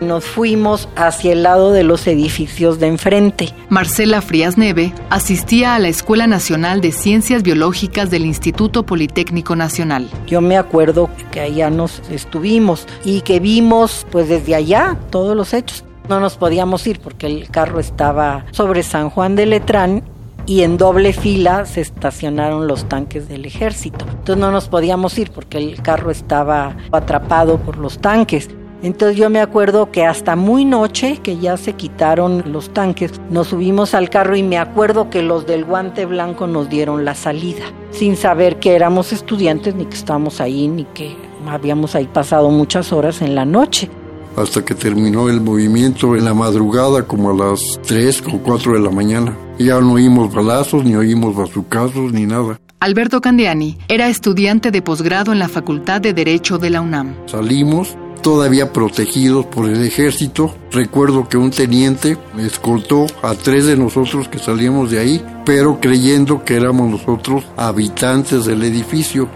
Nos 0.00 0.24
fuimos 0.24 0.88
hacia 0.94 1.32
el 1.32 1.42
lado 1.42 1.72
de 1.72 1.82
los 1.82 2.06
edificios 2.06 2.78
de 2.78 2.86
enfrente. 2.86 3.52
Marcela 3.68 4.20
Frías 4.22 4.56
Neve 4.56 4.92
asistía 5.10 5.74
a 5.74 5.78
la 5.80 5.88
Escuela 5.88 6.28
Nacional 6.28 6.80
de 6.80 6.92
Ciencias 6.92 7.42
Biológicas 7.42 8.08
del 8.10 8.24
Instituto 8.24 8.84
Politécnico 8.86 9.56
Nacional. 9.56 10.08
Yo 10.26 10.40
me 10.40 10.56
acuerdo 10.56 11.10
que 11.32 11.40
allá 11.40 11.68
nos 11.70 12.00
estuvimos 12.10 12.86
y 13.04 13.22
que 13.22 13.40
vimos 13.40 14.06
pues 14.10 14.28
desde 14.28 14.54
allá 14.54 14.96
todos 15.10 15.36
los 15.36 15.52
hechos. 15.52 15.84
No 16.08 16.20
nos 16.20 16.36
podíamos 16.36 16.86
ir 16.86 17.00
porque 17.00 17.26
el 17.26 17.50
carro 17.50 17.80
estaba 17.80 18.46
sobre 18.52 18.84
San 18.84 19.10
Juan 19.10 19.34
de 19.34 19.46
Letrán 19.46 20.04
y 20.48 20.62
en 20.62 20.78
doble 20.78 21.12
fila 21.12 21.66
se 21.66 21.82
estacionaron 21.82 22.66
los 22.66 22.88
tanques 22.88 23.28
del 23.28 23.44
ejército. 23.44 24.06
Entonces 24.08 24.38
no 24.38 24.50
nos 24.50 24.68
podíamos 24.68 25.18
ir 25.18 25.30
porque 25.30 25.58
el 25.58 25.82
carro 25.82 26.10
estaba 26.10 26.74
atrapado 26.90 27.58
por 27.58 27.76
los 27.76 27.98
tanques. 27.98 28.48
Entonces 28.82 29.16
yo 29.16 29.28
me 29.28 29.40
acuerdo 29.40 29.90
que 29.90 30.04
hasta 30.04 30.36
muy 30.36 30.64
noche, 30.64 31.18
que 31.22 31.38
ya 31.38 31.56
se 31.56 31.72
quitaron 31.72 32.44
los 32.52 32.70
tanques, 32.72 33.12
nos 33.30 33.48
subimos 33.48 33.94
al 33.94 34.08
carro 34.08 34.36
y 34.36 34.42
me 34.42 34.58
acuerdo 34.58 35.10
que 35.10 35.22
los 35.22 35.46
del 35.46 35.64
guante 35.64 36.06
blanco 36.06 36.46
nos 36.46 36.68
dieron 36.68 37.04
la 37.04 37.14
salida, 37.14 37.64
sin 37.90 38.16
saber 38.16 38.58
que 38.60 38.76
éramos 38.76 39.12
estudiantes, 39.12 39.74
ni 39.74 39.84
que 39.84 39.96
estábamos 39.96 40.40
ahí, 40.40 40.68
ni 40.68 40.84
que 40.84 41.16
habíamos 41.48 41.96
ahí 41.96 42.06
pasado 42.06 42.50
muchas 42.50 42.92
horas 42.92 43.20
en 43.20 43.34
la 43.34 43.44
noche. 43.44 43.90
Hasta 44.36 44.64
que 44.64 44.76
terminó 44.76 45.28
el 45.28 45.40
movimiento 45.40 46.14
en 46.14 46.24
la 46.24 46.34
madrugada, 46.34 47.02
como 47.02 47.30
a 47.30 47.34
las 47.34 47.80
3 47.86 48.22
o 48.32 48.38
4 48.38 48.74
de 48.74 48.80
la 48.80 48.90
mañana. 48.90 49.36
Ya 49.58 49.80
no 49.80 49.94
oímos 49.94 50.32
balazos, 50.32 50.84
ni 50.84 50.94
oímos 50.94 51.34
bazucazos, 51.34 52.12
ni 52.12 52.26
nada. 52.26 52.60
Alberto 52.78 53.20
Candiani 53.20 53.76
era 53.88 54.08
estudiante 54.08 54.70
de 54.70 54.82
posgrado 54.82 55.32
en 55.32 55.40
la 55.40 55.48
Facultad 55.48 56.00
de 56.00 56.12
Derecho 56.12 56.58
de 56.58 56.70
la 56.70 56.80
UNAM. 56.80 57.16
Salimos 57.26 57.96
todavía 58.22 58.72
protegidos 58.72 59.46
por 59.46 59.68
el 59.68 59.84
ejército. 59.84 60.54
Recuerdo 60.70 61.28
que 61.28 61.36
un 61.36 61.50
teniente 61.50 62.16
escoltó 62.38 63.06
a 63.22 63.34
tres 63.34 63.66
de 63.66 63.76
nosotros 63.76 64.28
que 64.28 64.38
salíamos 64.38 64.90
de 64.90 65.00
ahí, 65.00 65.24
pero 65.44 65.80
creyendo 65.80 66.44
que 66.44 66.56
éramos 66.56 66.90
nosotros 66.90 67.44
habitantes 67.56 68.44
del 68.44 68.62
edificio. 68.62 69.28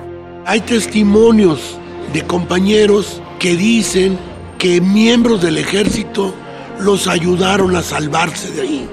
Hay 0.46 0.60
testimonios 0.60 1.78
de 2.12 2.22
compañeros 2.26 3.20
que 3.38 3.56
dicen 3.56 4.18
que 4.58 4.80
miembros 4.80 5.42
del 5.42 5.58
ejército 5.58 6.34
los 6.80 7.08
ayudaron 7.08 7.74
a 7.76 7.82
salvarse 7.82 8.50
de 8.50 8.60
ahí, 8.60 8.88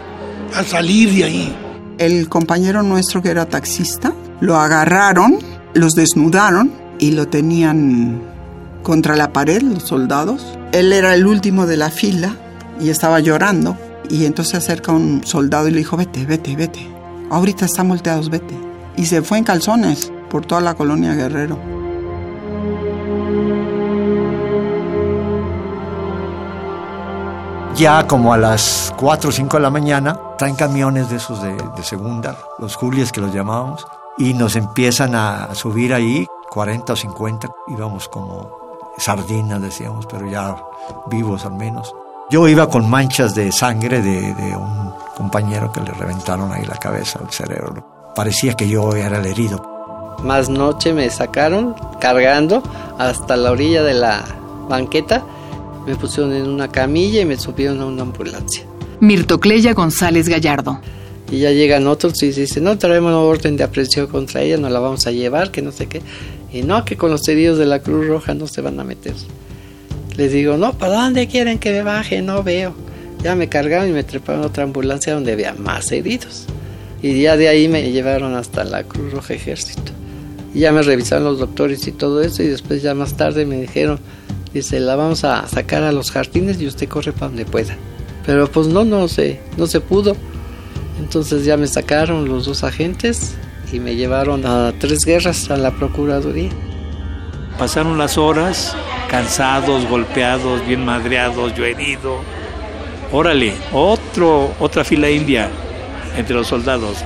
a 0.55 0.63
salir 0.63 1.13
de 1.13 1.23
ahí. 1.23 1.55
El 1.97 2.29
compañero 2.29 2.81
nuestro 2.83 3.21
que 3.21 3.29
era 3.29 3.45
taxista, 3.45 4.13
lo 4.39 4.55
agarraron, 4.57 5.39
los 5.73 5.93
desnudaron 5.93 6.71
y 6.99 7.11
lo 7.11 7.27
tenían 7.27 8.21
contra 8.83 9.15
la 9.15 9.33
pared 9.33 9.61
los 9.61 9.83
soldados. 9.83 10.57
Él 10.71 10.93
era 10.93 11.13
el 11.13 11.25
último 11.25 11.65
de 11.65 11.77
la 11.77 11.89
fila 11.89 12.35
y 12.79 12.89
estaba 12.89 13.19
llorando. 13.19 13.77
Y 14.09 14.25
entonces 14.25 14.51
se 14.51 14.57
acerca 14.57 14.91
un 14.91 15.21
soldado 15.25 15.67
y 15.67 15.71
le 15.71 15.77
dijo, 15.79 15.97
vete, 15.97 16.25
vete, 16.25 16.55
vete. 16.55 16.87
Ahorita 17.29 17.65
están 17.65 17.89
volteados, 17.89 18.29
vete. 18.29 18.57
Y 18.97 19.05
se 19.05 19.21
fue 19.21 19.37
en 19.37 19.43
calzones 19.43 20.11
por 20.29 20.45
toda 20.45 20.61
la 20.61 20.73
colonia 20.73 21.13
Guerrero. 21.13 21.59
Ya 27.75 28.05
como 28.07 28.33
a 28.33 28.37
las 28.37 28.93
4 28.97 29.29
o 29.29 29.31
5 29.31 29.57
de 29.57 29.63
la 29.63 29.69
mañana, 29.69 30.19
traen 30.37 30.55
camiones 30.55 31.09
de 31.09 31.15
esos 31.15 31.41
de, 31.41 31.55
de 31.77 31.83
segunda, 31.83 32.37
los 32.57 32.75
Julias 32.75 33.11
que 33.11 33.21
los 33.21 33.33
llamábamos, 33.33 33.87
y 34.17 34.33
nos 34.33 34.57
empiezan 34.57 35.15
a 35.15 35.55
subir 35.55 35.93
ahí, 35.93 36.27
40 36.49 36.91
o 36.91 36.95
50, 36.97 37.47
íbamos 37.69 38.09
como 38.09 38.58
sardinas, 38.99 39.61
decíamos, 39.61 40.05
pero 40.05 40.29
ya 40.29 40.55
vivos 41.09 41.45
al 41.45 41.53
menos. 41.53 41.93
Yo 42.29 42.47
iba 42.47 42.69
con 42.69 42.89
manchas 42.89 43.33
de 43.33 43.51
sangre 43.51 44.01
de, 44.01 44.33
de 44.33 44.55
un 44.55 44.93
compañero 45.15 45.71
que 45.71 45.81
le 45.81 45.91
reventaron 45.91 46.51
ahí 46.51 46.65
la 46.65 46.77
cabeza, 46.77 47.19
el 47.23 47.31
cerebro. 47.31 48.11
Parecía 48.15 48.53
que 48.53 48.67
yo 48.67 48.95
era 48.95 49.19
el 49.19 49.25
herido. 49.25 50.17
Más 50.23 50.49
noche 50.49 50.93
me 50.93 51.09
sacaron 51.09 51.75
cargando 51.99 52.61
hasta 52.97 53.37
la 53.37 53.51
orilla 53.51 53.81
de 53.83 53.93
la 53.93 54.23
banqueta, 54.67 55.23
me 55.85 55.95
pusieron 55.95 56.33
en 56.33 56.47
una 56.47 56.67
camilla 56.67 57.21
y 57.21 57.25
me 57.25 57.37
subieron 57.37 57.81
a 57.81 57.85
una 57.85 58.03
ambulancia. 58.03 58.63
Mirtocleya 58.99 59.73
González 59.73 60.27
Gallardo. 60.27 60.79
Y 61.31 61.39
ya 61.39 61.51
llegan 61.51 61.87
otros 61.87 62.21
y 62.23 62.31
dicen, 62.31 62.63
no, 62.63 62.77
traemos 62.77 63.09
una 63.09 63.19
orden 63.19 63.55
de 63.55 63.63
aprehensión 63.63 64.07
contra 64.07 64.41
ella, 64.41 64.57
no 64.57 64.67
la 64.69 64.79
vamos 64.79 65.05
a 65.05 65.11
llevar, 65.11 65.51
que 65.51 65.61
no 65.61 65.71
sé 65.71 65.87
qué. 65.87 66.01
Y 66.51 66.63
no, 66.63 66.83
que 66.85 66.97
con 66.97 67.11
los 67.11 67.27
heridos 67.27 67.57
de 67.57 67.65
la 67.65 67.79
Cruz 67.79 68.07
Roja 68.07 68.33
no 68.33 68.47
se 68.47 68.61
van 68.61 68.79
a 68.79 68.83
meter. 68.83 69.13
Les 70.17 70.31
digo, 70.31 70.57
no, 70.57 70.73
¿para 70.73 71.03
dónde 71.03 71.27
quieren 71.27 71.59
que 71.59 71.71
me 71.71 71.83
baje? 71.83 72.21
No 72.21 72.43
veo. 72.43 72.73
Ya 73.23 73.35
me 73.35 73.49
cargaron 73.49 73.89
y 73.89 73.91
me 73.91 74.03
treparon 74.03 74.43
a 74.43 74.47
otra 74.47 74.63
ambulancia 74.63 75.13
donde 75.13 75.33
había 75.33 75.53
más 75.53 75.91
heridos. 75.91 76.45
Y 77.01 77.21
ya 77.21 77.37
de 77.37 77.47
ahí 77.47 77.67
me 77.67 77.91
llevaron 77.91 78.35
hasta 78.35 78.63
la 78.63 78.83
Cruz 78.83 79.13
Roja 79.13 79.33
Ejército. 79.33 79.91
Y 80.53 80.59
ya 80.59 80.71
me 80.71 80.81
revisaron 80.81 81.25
los 81.25 81.39
doctores 81.39 81.87
y 81.87 81.91
todo 81.91 82.21
eso 82.21 82.43
y 82.43 82.47
después 82.47 82.81
ya 82.81 82.93
más 82.95 83.15
tarde 83.15 83.45
me 83.45 83.61
dijeron, 83.61 83.99
dice, 84.53 84.79
la 84.79 84.95
vamos 84.95 85.23
a 85.23 85.47
sacar 85.47 85.83
a 85.83 85.91
los 85.91 86.11
jardines 86.11 86.59
y 86.59 86.67
usted 86.67 86.89
corre 86.89 87.11
para 87.11 87.27
donde 87.27 87.45
pueda. 87.45 87.77
Pero 88.25 88.49
pues 88.51 88.67
no, 88.67 88.83
no 88.83 89.07
se, 89.07 89.39
no 89.57 89.67
se 89.67 89.79
pudo. 89.79 90.15
Entonces 90.99 91.45
ya 91.45 91.55
me 91.55 91.67
sacaron 91.67 92.27
los 92.27 92.45
dos 92.45 92.63
agentes 92.63 93.35
y 93.71 93.79
me 93.79 93.95
llevaron 93.95 94.45
a 94.45 94.73
tres 94.77 95.05
guerras 95.05 95.49
a 95.49 95.57
la 95.57 95.71
Procuraduría. 95.71 96.49
Pasaron 97.57 97.97
las 97.97 98.17
horas, 98.17 98.75
cansados, 99.09 99.87
golpeados, 99.87 100.65
bien 100.65 100.85
madreados, 100.85 101.53
yo 101.55 101.65
herido. 101.65 102.21
Órale, 103.11 103.53
otro, 103.73 104.53
otra 104.59 104.83
fila 104.83 105.09
india 105.09 105.49
entre 106.15 106.35
los 106.35 106.47
soldados. 106.47 107.03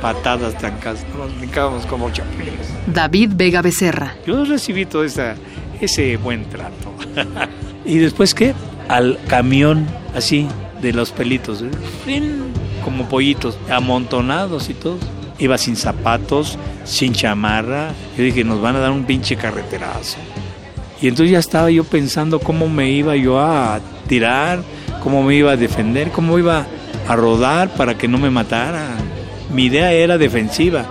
Patadas, 0.00 0.58
trancas, 0.58 1.04
nos 1.16 1.36
brincábamos 1.38 1.86
como 1.86 2.10
chapulines. 2.10 2.68
David 2.86 3.30
Vega 3.34 3.62
Becerra. 3.62 4.14
Yo 4.26 4.44
recibí 4.44 4.84
todo 4.84 5.04
esa, 5.04 5.36
ese 5.80 6.16
buen 6.18 6.44
trato. 6.50 6.94
¿Y 7.86 7.98
después 7.98 8.34
qué? 8.34 8.54
Al 8.88 9.18
camión, 9.28 9.86
así, 10.14 10.46
de 10.82 10.92
los 10.92 11.10
pelitos, 11.10 11.62
¿eh? 11.62 11.70
Como 12.84 13.08
pollitos, 13.08 13.58
amontonados 13.70 14.68
y 14.68 14.74
todos. 14.74 15.00
Iba 15.38 15.58
sin 15.58 15.76
zapatos, 15.76 16.58
sin 16.84 17.12
chamarra. 17.12 17.92
Yo 18.16 18.22
dije, 18.22 18.44
nos 18.44 18.60
van 18.60 18.76
a 18.76 18.80
dar 18.80 18.92
un 18.92 19.04
pinche 19.04 19.36
carreterazo. 19.36 20.18
Y 21.00 21.08
entonces 21.08 21.32
ya 21.32 21.38
estaba 21.38 21.70
yo 21.70 21.84
pensando 21.84 22.38
cómo 22.38 22.68
me 22.68 22.90
iba 22.90 23.16
yo 23.16 23.40
a 23.40 23.80
tirar, 24.06 24.62
cómo 25.02 25.22
me 25.22 25.34
iba 25.34 25.52
a 25.52 25.56
defender, 25.56 26.10
cómo 26.10 26.38
iba 26.38 26.66
a 27.08 27.16
rodar 27.16 27.74
para 27.74 27.98
que 27.98 28.06
no 28.06 28.18
me 28.18 28.30
mataran. 28.30 28.96
Mi 29.52 29.64
idea 29.64 29.92
era 29.92 30.18
defensiva. 30.18 30.86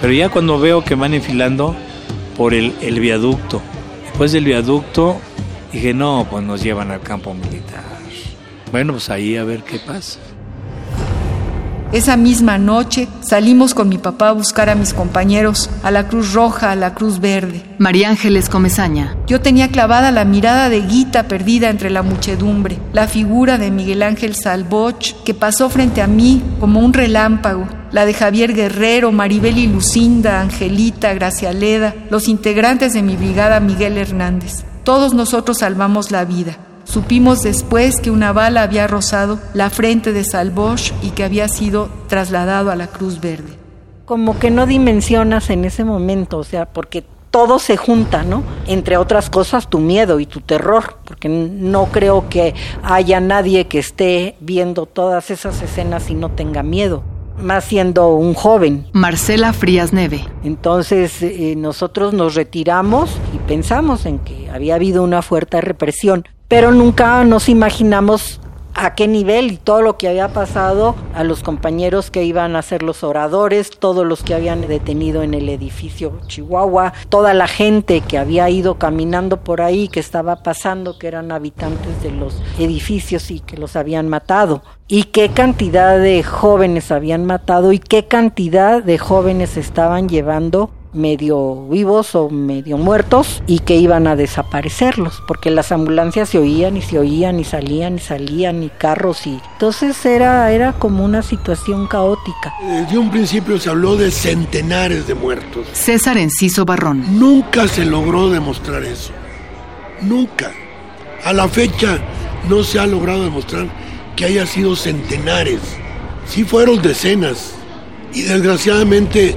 Pero 0.00 0.12
ya 0.12 0.30
cuando 0.30 0.58
veo 0.58 0.82
que 0.82 0.94
van 0.94 1.14
enfilando 1.14 1.76
por 2.36 2.54
el, 2.54 2.72
el 2.80 2.98
viaducto, 2.98 3.60
después 4.04 4.32
del 4.32 4.44
viaducto, 4.44 5.20
dije, 5.72 5.94
no, 5.94 6.26
pues 6.28 6.42
nos 6.42 6.62
llevan 6.62 6.90
al 6.90 7.02
campo 7.02 7.34
militar. 7.34 7.92
Bueno, 8.72 8.94
pues 8.94 9.10
ahí 9.10 9.36
a 9.36 9.44
ver 9.44 9.62
qué 9.64 9.78
pasa. 9.78 10.18
Esa 11.92 12.16
misma 12.16 12.56
noche 12.56 13.06
salimos 13.20 13.74
con 13.74 13.90
mi 13.90 13.98
papá 13.98 14.30
a 14.30 14.32
buscar 14.32 14.70
a 14.70 14.74
mis 14.74 14.94
compañeros, 14.94 15.68
a 15.82 15.90
la 15.90 16.08
Cruz 16.08 16.32
Roja, 16.32 16.70
a 16.70 16.74
la 16.74 16.94
Cruz 16.94 17.20
Verde. 17.20 17.62
María 17.76 18.08
Ángeles 18.08 18.48
Comezaña. 18.48 19.14
Yo 19.26 19.42
tenía 19.42 19.68
clavada 19.68 20.10
la 20.10 20.24
mirada 20.24 20.70
de 20.70 20.80
Guita 20.80 21.24
perdida 21.24 21.68
entre 21.68 21.90
la 21.90 22.02
muchedumbre, 22.02 22.78
la 22.94 23.08
figura 23.08 23.58
de 23.58 23.70
Miguel 23.70 24.02
Ángel 24.02 24.34
Salvoch 24.34 25.22
que 25.22 25.34
pasó 25.34 25.68
frente 25.68 26.00
a 26.00 26.06
mí 26.06 26.42
como 26.60 26.80
un 26.80 26.94
relámpago, 26.94 27.68
la 27.90 28.06
de 28.06 28.14
Javier 28.14 28.54
Guerrero, 28.54 29.12
Maribel 29.12 29.58
y 29.58 29.66
Lucinda, 29.66 30.40
Angelita, 30.40 31.12
Gracialeda, 31.12 31.94
los 32.08 32.26
integrantes 32.26 32.94
de 32.94 33.02
mi 33.02 33.16
brigada 33.16 33.60
Miguel 33.60 33.98
Hernández. 33.98 34.64
Todos 34.82 35.12
nosotros 35.12 35.58
salvamos 35.58 36.10
la 36.10 36.24
vida. 36.24 36.56
Supimos 36.92 37.40
después 37.40 37.98
que 38.02 38.10
una 38.10 38.34
bala 38.34 38.64
había 38.64 38.86
rozado 38.86 39.38
la 39.54 39.70
frente 39.70 40.12
de 40.12 40.24
Salvosh 40.24 40.92
y 41.00 41.12
que 41.12 41.24
había 41.24 41.48
sido 41.48 41.88
trasladado 42.06 42.70
a 42.70 42.76
la 42.76 42.86
Cruz 42.86 43.18
Verde. 43.18 43.54
Como 44.04 44.38
que 44.38 44.50
no 44.50 44.66
dimensionas 44.66 45.48
en 45.48 45.64
ese 45.64 45.86
momento, 45.86 46.36
o 46.36 46.44
sea, 46.44 46.66
porque 46.66 47.02
todo 47.30 47.58
se 47.58 47.78
junta, 47.78 48.24
¿no? 48.24 48.42
Entre 48.66 48.98
otras 48.98 49.30
cosas, 49.30 49.70
tu 49.70 49.78
miedo 49.78 50.20
y 50.20 50.26
tu 50.26 50.42
terror, 50.42 50.98
porque 51.06 51.30
no 51.30 51.86
creo 51.86 52.28
que 52.28 52.54
haya 52.82 53.20
nadie 53.20 53.68
que 53.68 53.78
esté 53.78 54.36
viendo 54.40 54.84
todas 54.84 55.30
esas 55.30 55.62
escenas 55.62 56.10
y 56.10 56.14
no 56.14 56.32
tenga 56.32 56.62
miedo 56.62 57.04
más 57.38 57.64
siendo 57.64 58.14
un 58.14 58.34
joven. 58.34 58.86
Marcela 58.92 59.54
Frías 59.54 59.94
Neve. 59.94 60.24
Entonces 60.44 61.22
eh, 61.22 61.54
nosotros 61.56 62.12
nos 62.12 62.34
retiramos 62.34 63.16
y 63.34 63.38
pensamos 63.38 64.04
en 64.04 64.18
que 64.18 64.50
había 64.50 64.74
habido 64.74 65.02
una 65.02 65.22
fuerte 65.22 65.60
represión, 65.62 66.24
pero 66.52 66.70
nunca 66.70 67.24
nos 67.24 67.48
imaginamos 67.48 68.38
a 68.74 68.94
qué 68.94 69.08
nivel 69.08 69.52
y 69.52 69.56
todo 69.56 69.80
lo 69.80 69.96
que 69.96 70.06
había 70.06 70.34
pasado 70.34 70.94
a 71.14 71.24
los 71.24 71.42
compañeros 71.42 72.10
que 72.10 72.24
iban 72.24 72.56
a 72.56 72.60
ser 72.60 72.82
los 72.82 73.02
oradores, 73.04 73.70
todos 73.70 74.04
los 74.04 74.22
que 74.22 74.34
habían 74.34 74.60
detenido 74.60 75.22
en 75.22 75.32
el 75.32 75.48
edificio 75.48 76.20
Chihuahua, 76.26 76.92
toda 77.08 77.32
la 77.32 77.48
gente 77.48 78.02
que 78.02 78.18
había 78.18 78.50
ido 78.50 78.74
caminando 78.74 79.38
por 79.38 79.62
ahí, 79.62 79.88
que 79.88 80.00
estaba 80.00 80.42
pasando, 80.42 80.98
que 80.98 81.08
eran 81.08 81.32
habitantes 81.32 82.02
de 82.02 82.10
los 82.10 82.42
edificios 82.58 83.30
y 83.30 83.40
que 83.40 83.56
los 83.56 83.74
habían 83.74 84.08
matado. 84.08 84.62
Y 84.88 85.04
qué 85.04 85.30
cantidad 85.30 85.98
de 85.98 86.22
jóvenes 86.22 86.92
habían 86.92 87.24
matado 87.24 87.72
y 87.72 87.78
qué 87.78 88.08
cantidad 88.08 88.82
de 88.82 88.98
jóvenes 88.98 89.56
estaban 89.56 90.06
llevando 90.06 90.70
medio 90.92 91.68
vivos 91.68 92.14
o 92.14 92.28
medio 92.28 92.76
muertos 92.78 93.42
y 93.46 93.60
que 93.60 93.76
iban 93.76 94.06
a 94.06 94.16
desaparecerlos 94.16 95.22
porque 95.26 95.50
las 95.50 95.72
ambulancias 95.72 96.28
se 96.28 96.38
oían 96.38 96.76
y 96.76 96.82
se 96.82 96.98
oían 96.98 97.40
y 97.40 97.44
salían 97.44 97.96
y 97.96 97.98
salían 97.98 98.62
y 98.62 98.68
carros 98.68 99.26
y 99.26 99.40
entonces 99.54 100.04
era 100.04 100.50
era 100.52 100.72
como 100.74 101.04
una 101.04 101.22
situación 101.22 101.86
caótica. 101.86 102.54
Desde 102.66 102.98
un 102.98 103.10
principio 103.10 103.58
se 103.58 103.70
habló 103.70 103.96
de 103.96 104.10
centenares 104.10 105.06
de 105.06 105.14
muertos. 105.14 105.66
César 105.72 106.18
Enciso 106.18 106.64
Barrón. 106.64 107.18
Nunca 107.18 107.68
se 107.68 107.84
logró 107.84 108.28
demostrar 108.30 108.82
eso. 108.84 109.12
Nunca. 110.02 110.50
A 111.24 111.32
la 111.32 111.48
fecha 111.48 111.98
no 112.48 112.62
se 112.64 112.78
ha 112.78 112.86
logrado 112.86 113.24
demostrar 113.24 113.68
que 114.16 114.24
haya 114.24 114.46
sido 114.46 114.76
centenares. 114.76 115.60
Sí 116.26 116.44
fueron 116.44 116.82
decenas. 116.82 117.54
Y 118.12 118.22
desgraciadamente 118.22 119.36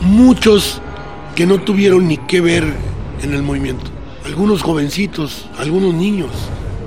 muchos 0.00 0.80
que 1.34 1.46
no 1.46 1.60
tuvieron 1.60 2.06
ni 2.06 2.16
qué 2.16 2.40
ver 2.40 2.64
en 3.22 3.34
el 3.34 3.42
movimiento. 3.42 3.86
Algunos 4.24 4.62
jovencitos, 4.62 5.46
algunos 5.58 5.92
niños 5.94 6.30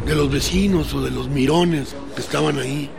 de 0.05 0.15
los 0.15 0.31
vecinos 0.31 0.93
o 0.93 1.01
de 1.01 1.11
los 1.11 1.27
mirones 1.27 1.95
que 2.15 2.21
estaban 2.21 2.57
ahí. 2.57 2.89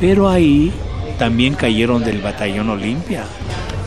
Pero 0.00 0.28
ahí 0.28 0.72
también 1.18 1.54
cayeron 1.54 2.04
del 2.04 2.20
batallón 2.20 2.70
Olimpia. 2.70 3.24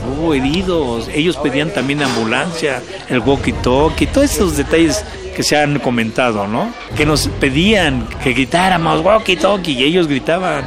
Hubo 0.07 0.33
heridos, 0.33 1.09
ellos 1.13 1.37
pedían 1.37 1.73
también 1.73 2.03
ambulancia, 2.03 2.83
el 3.09 3.21
walkie-talkie, 3.21 4.11
todos 4.11 4.31
esos 4.31 4.57
detalles 4.57 5.03
que 5.35 5.41
se 5.41 5.57
han 5.57 5.79
comentado, 5.79 6.47
¿no? 6.47 6.71
Que 6.95 7.05
nos 7.05 7.27
pedían 7.27 8.07
que 8.23 8.33
gritáramos 8.33 9.01
walkie-talkie 9.03 9.73
y 9.73 9.83
ellos 9.83 10.07
gritaban 10.07 10.63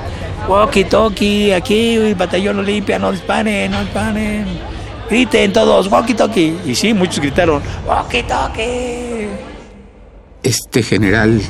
walkie-talkie, 0.49 1.55
aquí, 1.55 2.15
batallón 2.15 2.59
Olimpia, 2.59 2.99
no 2.99 3.13
disparen, 3.13 3.71
no 3.71 3.81
disparen 3.83 4.78
griten 5.09 5.53
todos, 5.53 5.91
walkie 5.91 6.15
talkie. 6.15 6.57
Y 6.67 6.75
sí, 6.75 6.95
muchos 6.95 7.21
gritaron, 7.21 7.63
walkie 7.87 8.23
talkie. 8.23 9.29
Este 10.43 10.83
general 10.83 11.41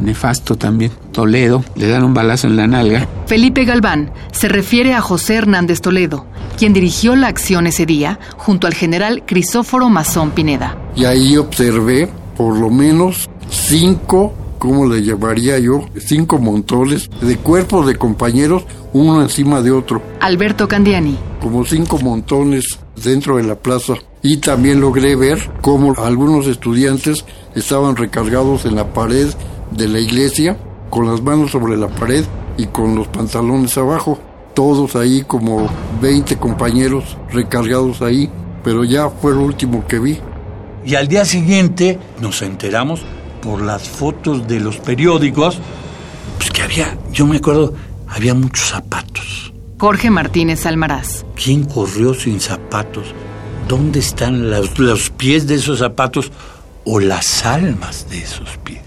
nefasto 0.00 0.56
también, 0.56 0.92
Toledo, 1.12 1.64
le 1.76 1.88
dan 1.88 2.04
un 2.04 2.14
balazo 2.14 2.46
en 2.46 2.56
la 2.56 2.66
nalga. 2.66 3.06
Felipe 3.26 3.64
Galván 3.64 4.12
se 4.32 4.48
refiere 4.48 4.94
a 4.94 5.00
José 5.00 5.36
Hernández 5.36 5.80
Toledo, 5.80 6.26
quien 6.58 6.72
dirigió 6.72 7.16
la 7.16 7.28
acción 7.28 7.66
ese 7.66 7.86
día 7.86 8.18
junto 8.36 8.66
al 8.66 8.74
general 8.74 9.22
Crisóforo 9.26 9.88
Mazón 9.88 10.32
Pineda. 10.32 10.76
Y 10.96 11.04
ahí 11.04 11.36
observé 11.36 12.08
por 12.36 12.56
lo 12.56 12.70
menos 12.70 13.28
cinco, 13.50 14.34
¿cómo 14.64 14.86
le 14.86 15.02
llamaría 15.02 15.58
yo? 15.58 15.84
Cinco 15.98 16.38
montones 16.38 17.10
de 17.20 17.36
cuerpos 17.36 17.86
de 17.86 17.96
compañeros, 17.96 18.64
uno 18.94 19.20
encima 19.20 19.60
de 19.60 19.70
otro. 19.70 20.00
Alberto 20.20 20.66
Candiani. 20.66 21.18
Como 21.38 21.66
cinco 21.66 21.98
montones 21.98 22.78
dentro 22.96 23.36
de 23.36 23.42
la 23.42 23.56
plaza 23.56 23.92
y 24.22 24.38
también 24.38 24.80
logré 24.80 25.16
ver 25.16 25.50
cómo 25.60 25.92
algunos 25.98 26.46
estudiantes 26.46 27.26
estaban 27.54 27.94
recargados 27.94 28.64
en 28.64 28.76
la 28.76 28.90
pared 28.94 29.28
de 29.70 29.86
la 29.86 30.00
iglesia 30.00 30.56
con 30.88 31.10
las 31.10 31.20
manos 31.20 31.50
sobre 31.50 31.76
la 31.76 31.88
pared 31.88 32.24
y 32.56 32.64
con 32.64 32.94
los 32.94 33.06
pantalones 33.08 33.76
abajo. 33.76 34.18
Todos 34.54 34.96
ahí 34.96 35.24
como 35.26 35.68
20 36.00 36.38
compañeros 36.38 37.18
recargados 37.30 38.00
ahí, 38.00 38.30
pero 38.62 38.82
ya 38.82 39.10
fue 39.10 39.34
lo 39.34 39.42
último 39.42 39.86
que 39.86 39.98
vi. 39.98 40.18
Y 40.86 40.94
al 40.94 41.06
día 41.06 41.26
siguiente 41.26 41.98
nos 42.18 42.40
enteramos 42.40 43.04
por 43.44 43.60
las 43.62 43.88
fotos 43.88 44.48
de 44.48 44.58
los 44.58 44.78
periódicos, 44.78 45.58
pues 46.38 46.50
que 46.50 46.62
había, 46.62 46.98
yo 47.12 47.26
me 47.26 47.36
acuerdo, 47.36 47.74
había 48.08 48.34
muchos 48.34 48.68
zapatos 48.68 49.44
Jorge 49.84 50.08
Martínez 50.08 50.64
Almaraz. 50.64 51.26
¿Quién 51.36 51.64
corrió 51.64 52.14
sin 52.14 52.40
zapatos? 52.40 53.04
¿Dónde 53.68 53.98
están 53.98 54.50
los, 54.50 54.78
los, 54.78 55.10
pies 55.10 55.46
de 55.46 55.56
esos 55.56 55.80
zapatos 55.80 56.32
o 56.86 57.00
las 57.00 57.44
almas 57.44 58.08
de 58.08 58.18
esos 58.18 58.56
pies? 58.64 58.80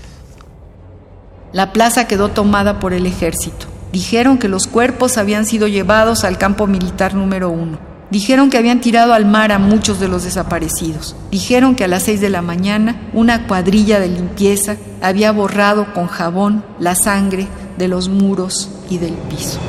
La 1.54 1.72
plaza 1.72 2.08
quedó 2.08 2.30
tomada 2.30 2.80
por 2.80 2.94
el 2.94 3.06
ejército. 3.06 3.68
Dijeron 3.92 4.40
que 4.40 4.48
los 4.48 4.66
cuerpos 4.66 5.20
habían 5.20 5.46
sido 5.46 5.68
llevados 5.68 6.24
al 6.24 6.40
campo 6.40 6.66
militar 6.66 7.14
número 7.14 7.50
uno. 7.50 7.78
Dijeron 8.10 8.50
que 8.50 8.58
habían 8.58 8.80
tirado 8.80 9.14
al 9.14 9.26
mar 9.26 9.52
a 9.52 9.60
muchos 9.60 10.00
de 10.00 10.08
los 10.08 10.24
desaparecidos. 10.24 11.16
Dijeron 11.30 11.76
que 11.76 11.84
a 11.84 11.88
las 11.90 12.04
6 12.04 12.22
de 12.22 12.30
la 12.30 12.42
mañana 12.42 13.10
una 13.14 13.48
cuadrilla 13.48 14.00
de 14.00 14.08
limpieza 14.08 14.78
había 15.02 15.32
borrado 15.32 15.94
con 15.94 16.08
jabón 16.08 16.64
la 16.80 16.96
sangre 16.96 17.48
de 17.78 17.88
los 17.90 18.08
muros 18.08 18.70
y 18.90 18.98
del 18.98 19.14
piso. 19.14 19.60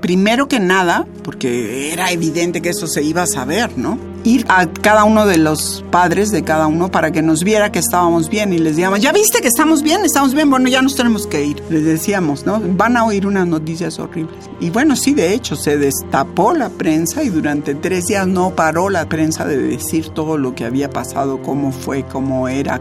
Primero 0.00 0.48
que 0.48 0.60
nada, 0.60 1.06
porque 1.22 1.92
era 1.92 2.10
evidente 2.10 2.62
que 2.62 2.70
eso 2.70 2.86
se 2.86 3.02
iba 3.02 3.22
a 3.22 3.26
saber, 3.26 3.76
¿no? 3.76 4.09
Ir 4.24 4.44
a 4.48 4.66
cada 4.66 5.04
uno 5.04 5.26
de 5.26 5.38
los 5.38 5.84
padres 5.90 6.30
de 6.30 6.44
cada 6.44 6.66
uno 6.66 6.90
para 6.90 7.10
que 7.10 7.22
nos 7.22 7.42
viera 7.42 7.72
que 7.72 7.78
estábamos 7.78 8.28
bien 8.28 8.52
y 8.52 8.58
les 8.58 8.76
decíamos, 8.76 9.00
¿ya 9.00 9.12
viste 9.12 9.40
que 9.40 9.48
estamos 9.48 9.82
bien? 9.82 10.04
¿Estamos 10.04 10.34
bien? 10.34 10.50
Bueno, 10.50 10.68
ya 10.68 10.82
nos 10.82 10.94
tenemos 10.94 11.26
que 11.26 11.44
ir. 11.44 11.62
Les 11.70 11.84
decíamos, 11.84 12.44
¿no? 12.44 12.60
Van 12.60 12.96
a 12.96 13.04
oír 13.04 13.26
unas 13.26 13.46
noticias 13.46 13.98
horribles. 13.98 14.50
Y 14.60 14.70
bueno, 14.70 14.96
sí, 14.96 15.14
de 15.14 15.32
hecho, 15.32 15.56
se 15.56 15.78
destapó 15.78 16.52
la 16.52 16.68
prensa 16.68 17.22
y 17.22 17.28
durante 17.30 17.74
tres 17.74 18.06
días 18.06 18.26
no 18.26 18.50
paró 18.50 18.90
la 18.90 19.08
prensa 19.08 19.46
de 19.46 19.56
decir 19.56 20.10
todo 20.10 20.36
lo 20.36 20.54
que 20.54 20.64
había 20.64 20.90
pasado, 20.90 21.40
cómo 21.42 21.72
fue, 21.72 22.04
cómo 22.04 22.48
era. 22.48 22.80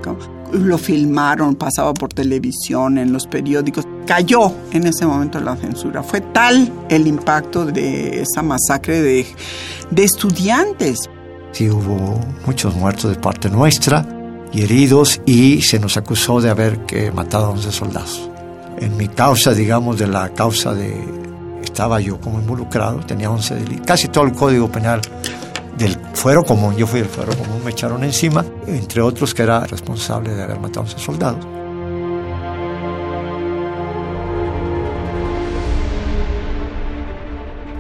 Lo 0.52 0.78
filmaron, 0.78 1.56
pasaba 1.56 1.94
por 1.94 2.12
televisión, 2.12 2.98
en 2.98 3.14
los 3.14 3.28
periódicos 3.28 3.88
cayó 4.06 4.52
en 4.72 4.88
ese 4.88 5.06
momento 5.06 5.40
la 5.40 5.56
censura. 5.56 6.02
Fue 6.02 6.22
tal 6.22 6.72
el 6.90 7.06
impacto 7.06 7.66
de 7.66 8.22
esa 8.22 8.42
masacre 8.42 9.02
de, 9.02 9.28
de 9.92 10.04
estudiantes. 10.04 11.10
Sí, 11.52 11.70
hubo 11.70 12.20
muchos 12.46 12.76
muertos 12.76 13.12
de 13.12 13.20
parte 13.20 13.50
nuestra 13.50 14.06
y 14.52 14.64
heridos 14.64 15.22
y 15.26 15.62
se 15.62 15.80
nos 15.80 15.98
acusó 15.98 16.42
de 16.42 16.50
haber 16.50 16.86
que 16.86 17.12
matado 17.12 17.48
a 17.48 17.50
11 17.50 17.72
soldados. 17.72 18.30
En 18.78 18.96
mi 18.98 19.08
causa, 19.08 19.54
digamos, 19.54 20.00
de 20.00 20.08
la 20.08 20.30
causa 20.30 20.74
de... 20.74 21.20
Estaba 21.64 22.00
yo 22.00 22.20
como 22.20 22.40
involucrado, 22.40 23.00
tenía 23.00 23.30
11 23.30 23.56
delitos. 23.56 23.86
Casi 23.86 24.08
todo 24.08 24.24
el 24.24 24.34
código 24.34 24.72
penal 24.72 25.02
del 25.78 25.98
fuero 26.14 26.44
común, 26.44 26.76
yo 26.76 26.88
fui 26.88 27.00
del 27.00 27.10
fuero 27.10 27.36
común, 27.38 27.62
me 27.64 27.72
echaron 27.72 28.04
encima, 28.04 28.46
entre 28.68 29.02
otros 29.02 29.34
que 29.34 29.44
era 29.44 29.66
responsable 29.66 30.34
de 30.34 30.44
haber 30.44 30.60
matado 30.60 30.82
a 30.82 30.84
11 30.84 31.00
soldados. 31.00 31.48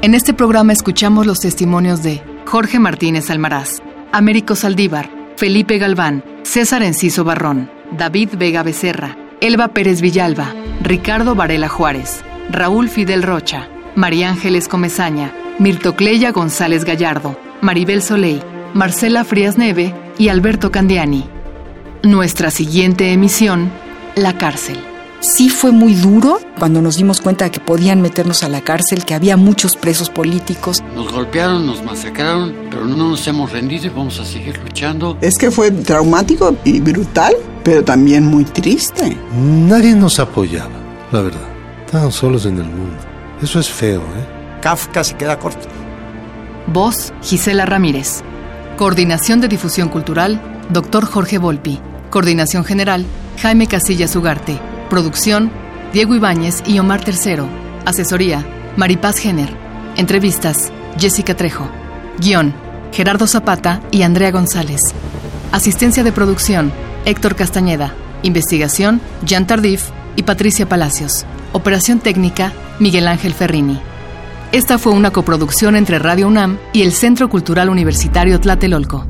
En 0.02 0.16
este 0.16 0.34
programa 0.34 0.72
escuchamos 0.72 1.26
los 1.26 1.40
testimonios 1.40 2.02
de 2.04 2.24
Jorge 2.50 2.80
Martínez 2.80 3.30
Almaraz, 3.30 3.80
Américo 4.12 4.56
Saldívar, 4.56 5.08
Felipe 5.36 5.78
Galván, 5.78 6.24
César 6.42 6.82
Enciso 6.82 7.24
Barrón, 7.24 7.70
David 7.92 8.30
Vega 8.40 8.64
Becerra, 8.64 9.16
Elba 9.40 9.68
Pérez 9.68 10.02
Villalba, 10.02 10.56
Ricardo 10.82 11.36
Varela 11.36 11.70
Juárez, 11.70 12.24
Raúl 12.50 12.90
Fidel 12.90 13.22
Rocha, 13.22 13.70
María 13.94 14.30
Ángeles 14.30 14.68
Comezaña, 14.68 15.32
Mirtocleya 15.60 16.32
González 16.32 16.86
Gallardo, 16.86 17.38
Maribel 17.62 18.02
Soleil, 18.02 18.42
Marcela 18.74 19.24
Frías 19.26 19.60
Neve 19.60 19.94
y 20.18 20.30
Alberto 20.30 20.72
Candiani. 20.72 21.30
Nuestra 22.02 22.50
siguiente 22.50 23.14
emisión, 23.14 23.70
La 24.16 24.40
cárcel. 24.40 24.80
Sí 25.22 25.50
fue 25.50 25.72
muy 25.72 25.96
duro 25.96 26.40
cuando 26.58 26.82
nos 26.82 26.96
dimos 26.96 27.20
cuenta 27.20 27.46
de 27.46 27.52
que 27.52 27.60
podían 27.60 28.02
meternos 28.02 28.44
a 28.44 28.50
la 28.50 28.62
cárcel, 28.62 29.04
que 29.04 29.14
había 29.14 29.36
muchos 29.36 29.76
presos 29.76 30.10
políticos. 30.10 30.82
Nos 30.96 31.12
golpearon, 31.12 31.66
nos 31.66 31.84
masacraron, 31.84 32.54
pero 32.70 32.86
no 32.86 33.10
nos 33.10 33.28
hemos 33.28 33.52
rendido 33.52 33.88
y 33.88 33.90
vamos 33.90 34.18
a 34.20 34.26
seguir 34.26 34.58
luchando. 34.64 35.18
Es 35.20 35.38
que 35.38 35.52
fue 35.52 35.72
traumático 35.72 36.56
y 36.64 36.80
brutal, 36.80 37.34
pero 37.64 37.84
también 37.84 38.24
muy 38.24 38.46
triste. 38.46 39.18
Nadie 39.36 39.94
nos 39.94 40.20
apoyaba, 40.20 40.72
la 41.12 41.22
verdad. 41.22 41.50
Estaban 41.86 42.14
solos 42.14 42.46
en 42.46 42.58
el 42.58 42.66
mundo. 42.66 42.98
Eso 43.42 43.60
es 43.60 43.70
feo, 43.70 44.00
¿eh? 44.00 44.60
Kafka 44.62 45.04
se 45.04 45.16
queda 45.16 45.38
corto. 45.38 45.68
Voz, 46.68 47.12
Gisela 47.22 47.66
Ramírez. 47.66 48.22
Coordinación 48.78 49.42
de 49.42 49.50
Difusión 49.50 49.90
Cultural, 49.90 50.42
Dr. 50.70 51.06
Jorge 51.06 51.40
Volpi. 51.40 51.78
Coordinación 52.10 52.64
General, 52.64 53.06
Jaime 53.42 53.68
Casillas 53.68 54.16
Ugarte. 54.16 54.58
Producción, 54.89 55.52
Diego 55.93 56.15
Ibáñez 56.15 56.63
y 56.65 56.80
Omar 56.80 57.04
Tercero. 57.04 57.47
Asesoría, 57.86 58.45
Maripaz 58.75 59.17
Jenner. 59.19 59.49
Entrevistas, 59.97 60.71
Jessica 60.97 61.36
Trejo. 61.36 61.69
Guión, 62.19 62.54
Gerardo 62.91 63.28
Zapata 63.28 63.82
y 63.91 64.02
Andrea 64.02 64.32
González. 64.32 64.82
Asistencia 65.52 66.04
de 66.04 66.12
producción, 66.12 66.71
Héctor 67.06 67.36
Castañeda. 67.36 67.93
Investigación, 68.23 68.99
Jean 69.23 69.45
Tardif 69.45 69.89
y 70.15 70.23
Patricia 70.23 70.67
Palacios. 70.67 71.25
Operación 71.54 71.99
técnica, 71.99 72.52
Miguel 72.80 73.08
Ángel 73.08 73.34
Ferrini. 73.34 73.80
Esta 74.52 74.80
fue 74.80 74.93
una 74.93 75.12
coproducción 75.12 75.75
entre 75.75 75.99
Radio 75.99 76.28
UNAM 76.28 76.58
y 76.73 76.82
el 76.82 76.93
Centro 76.93 77.30
Cultural 77.30 77.69
Universitario 77.69 78.39
Tlatelolco. 78.39 79.06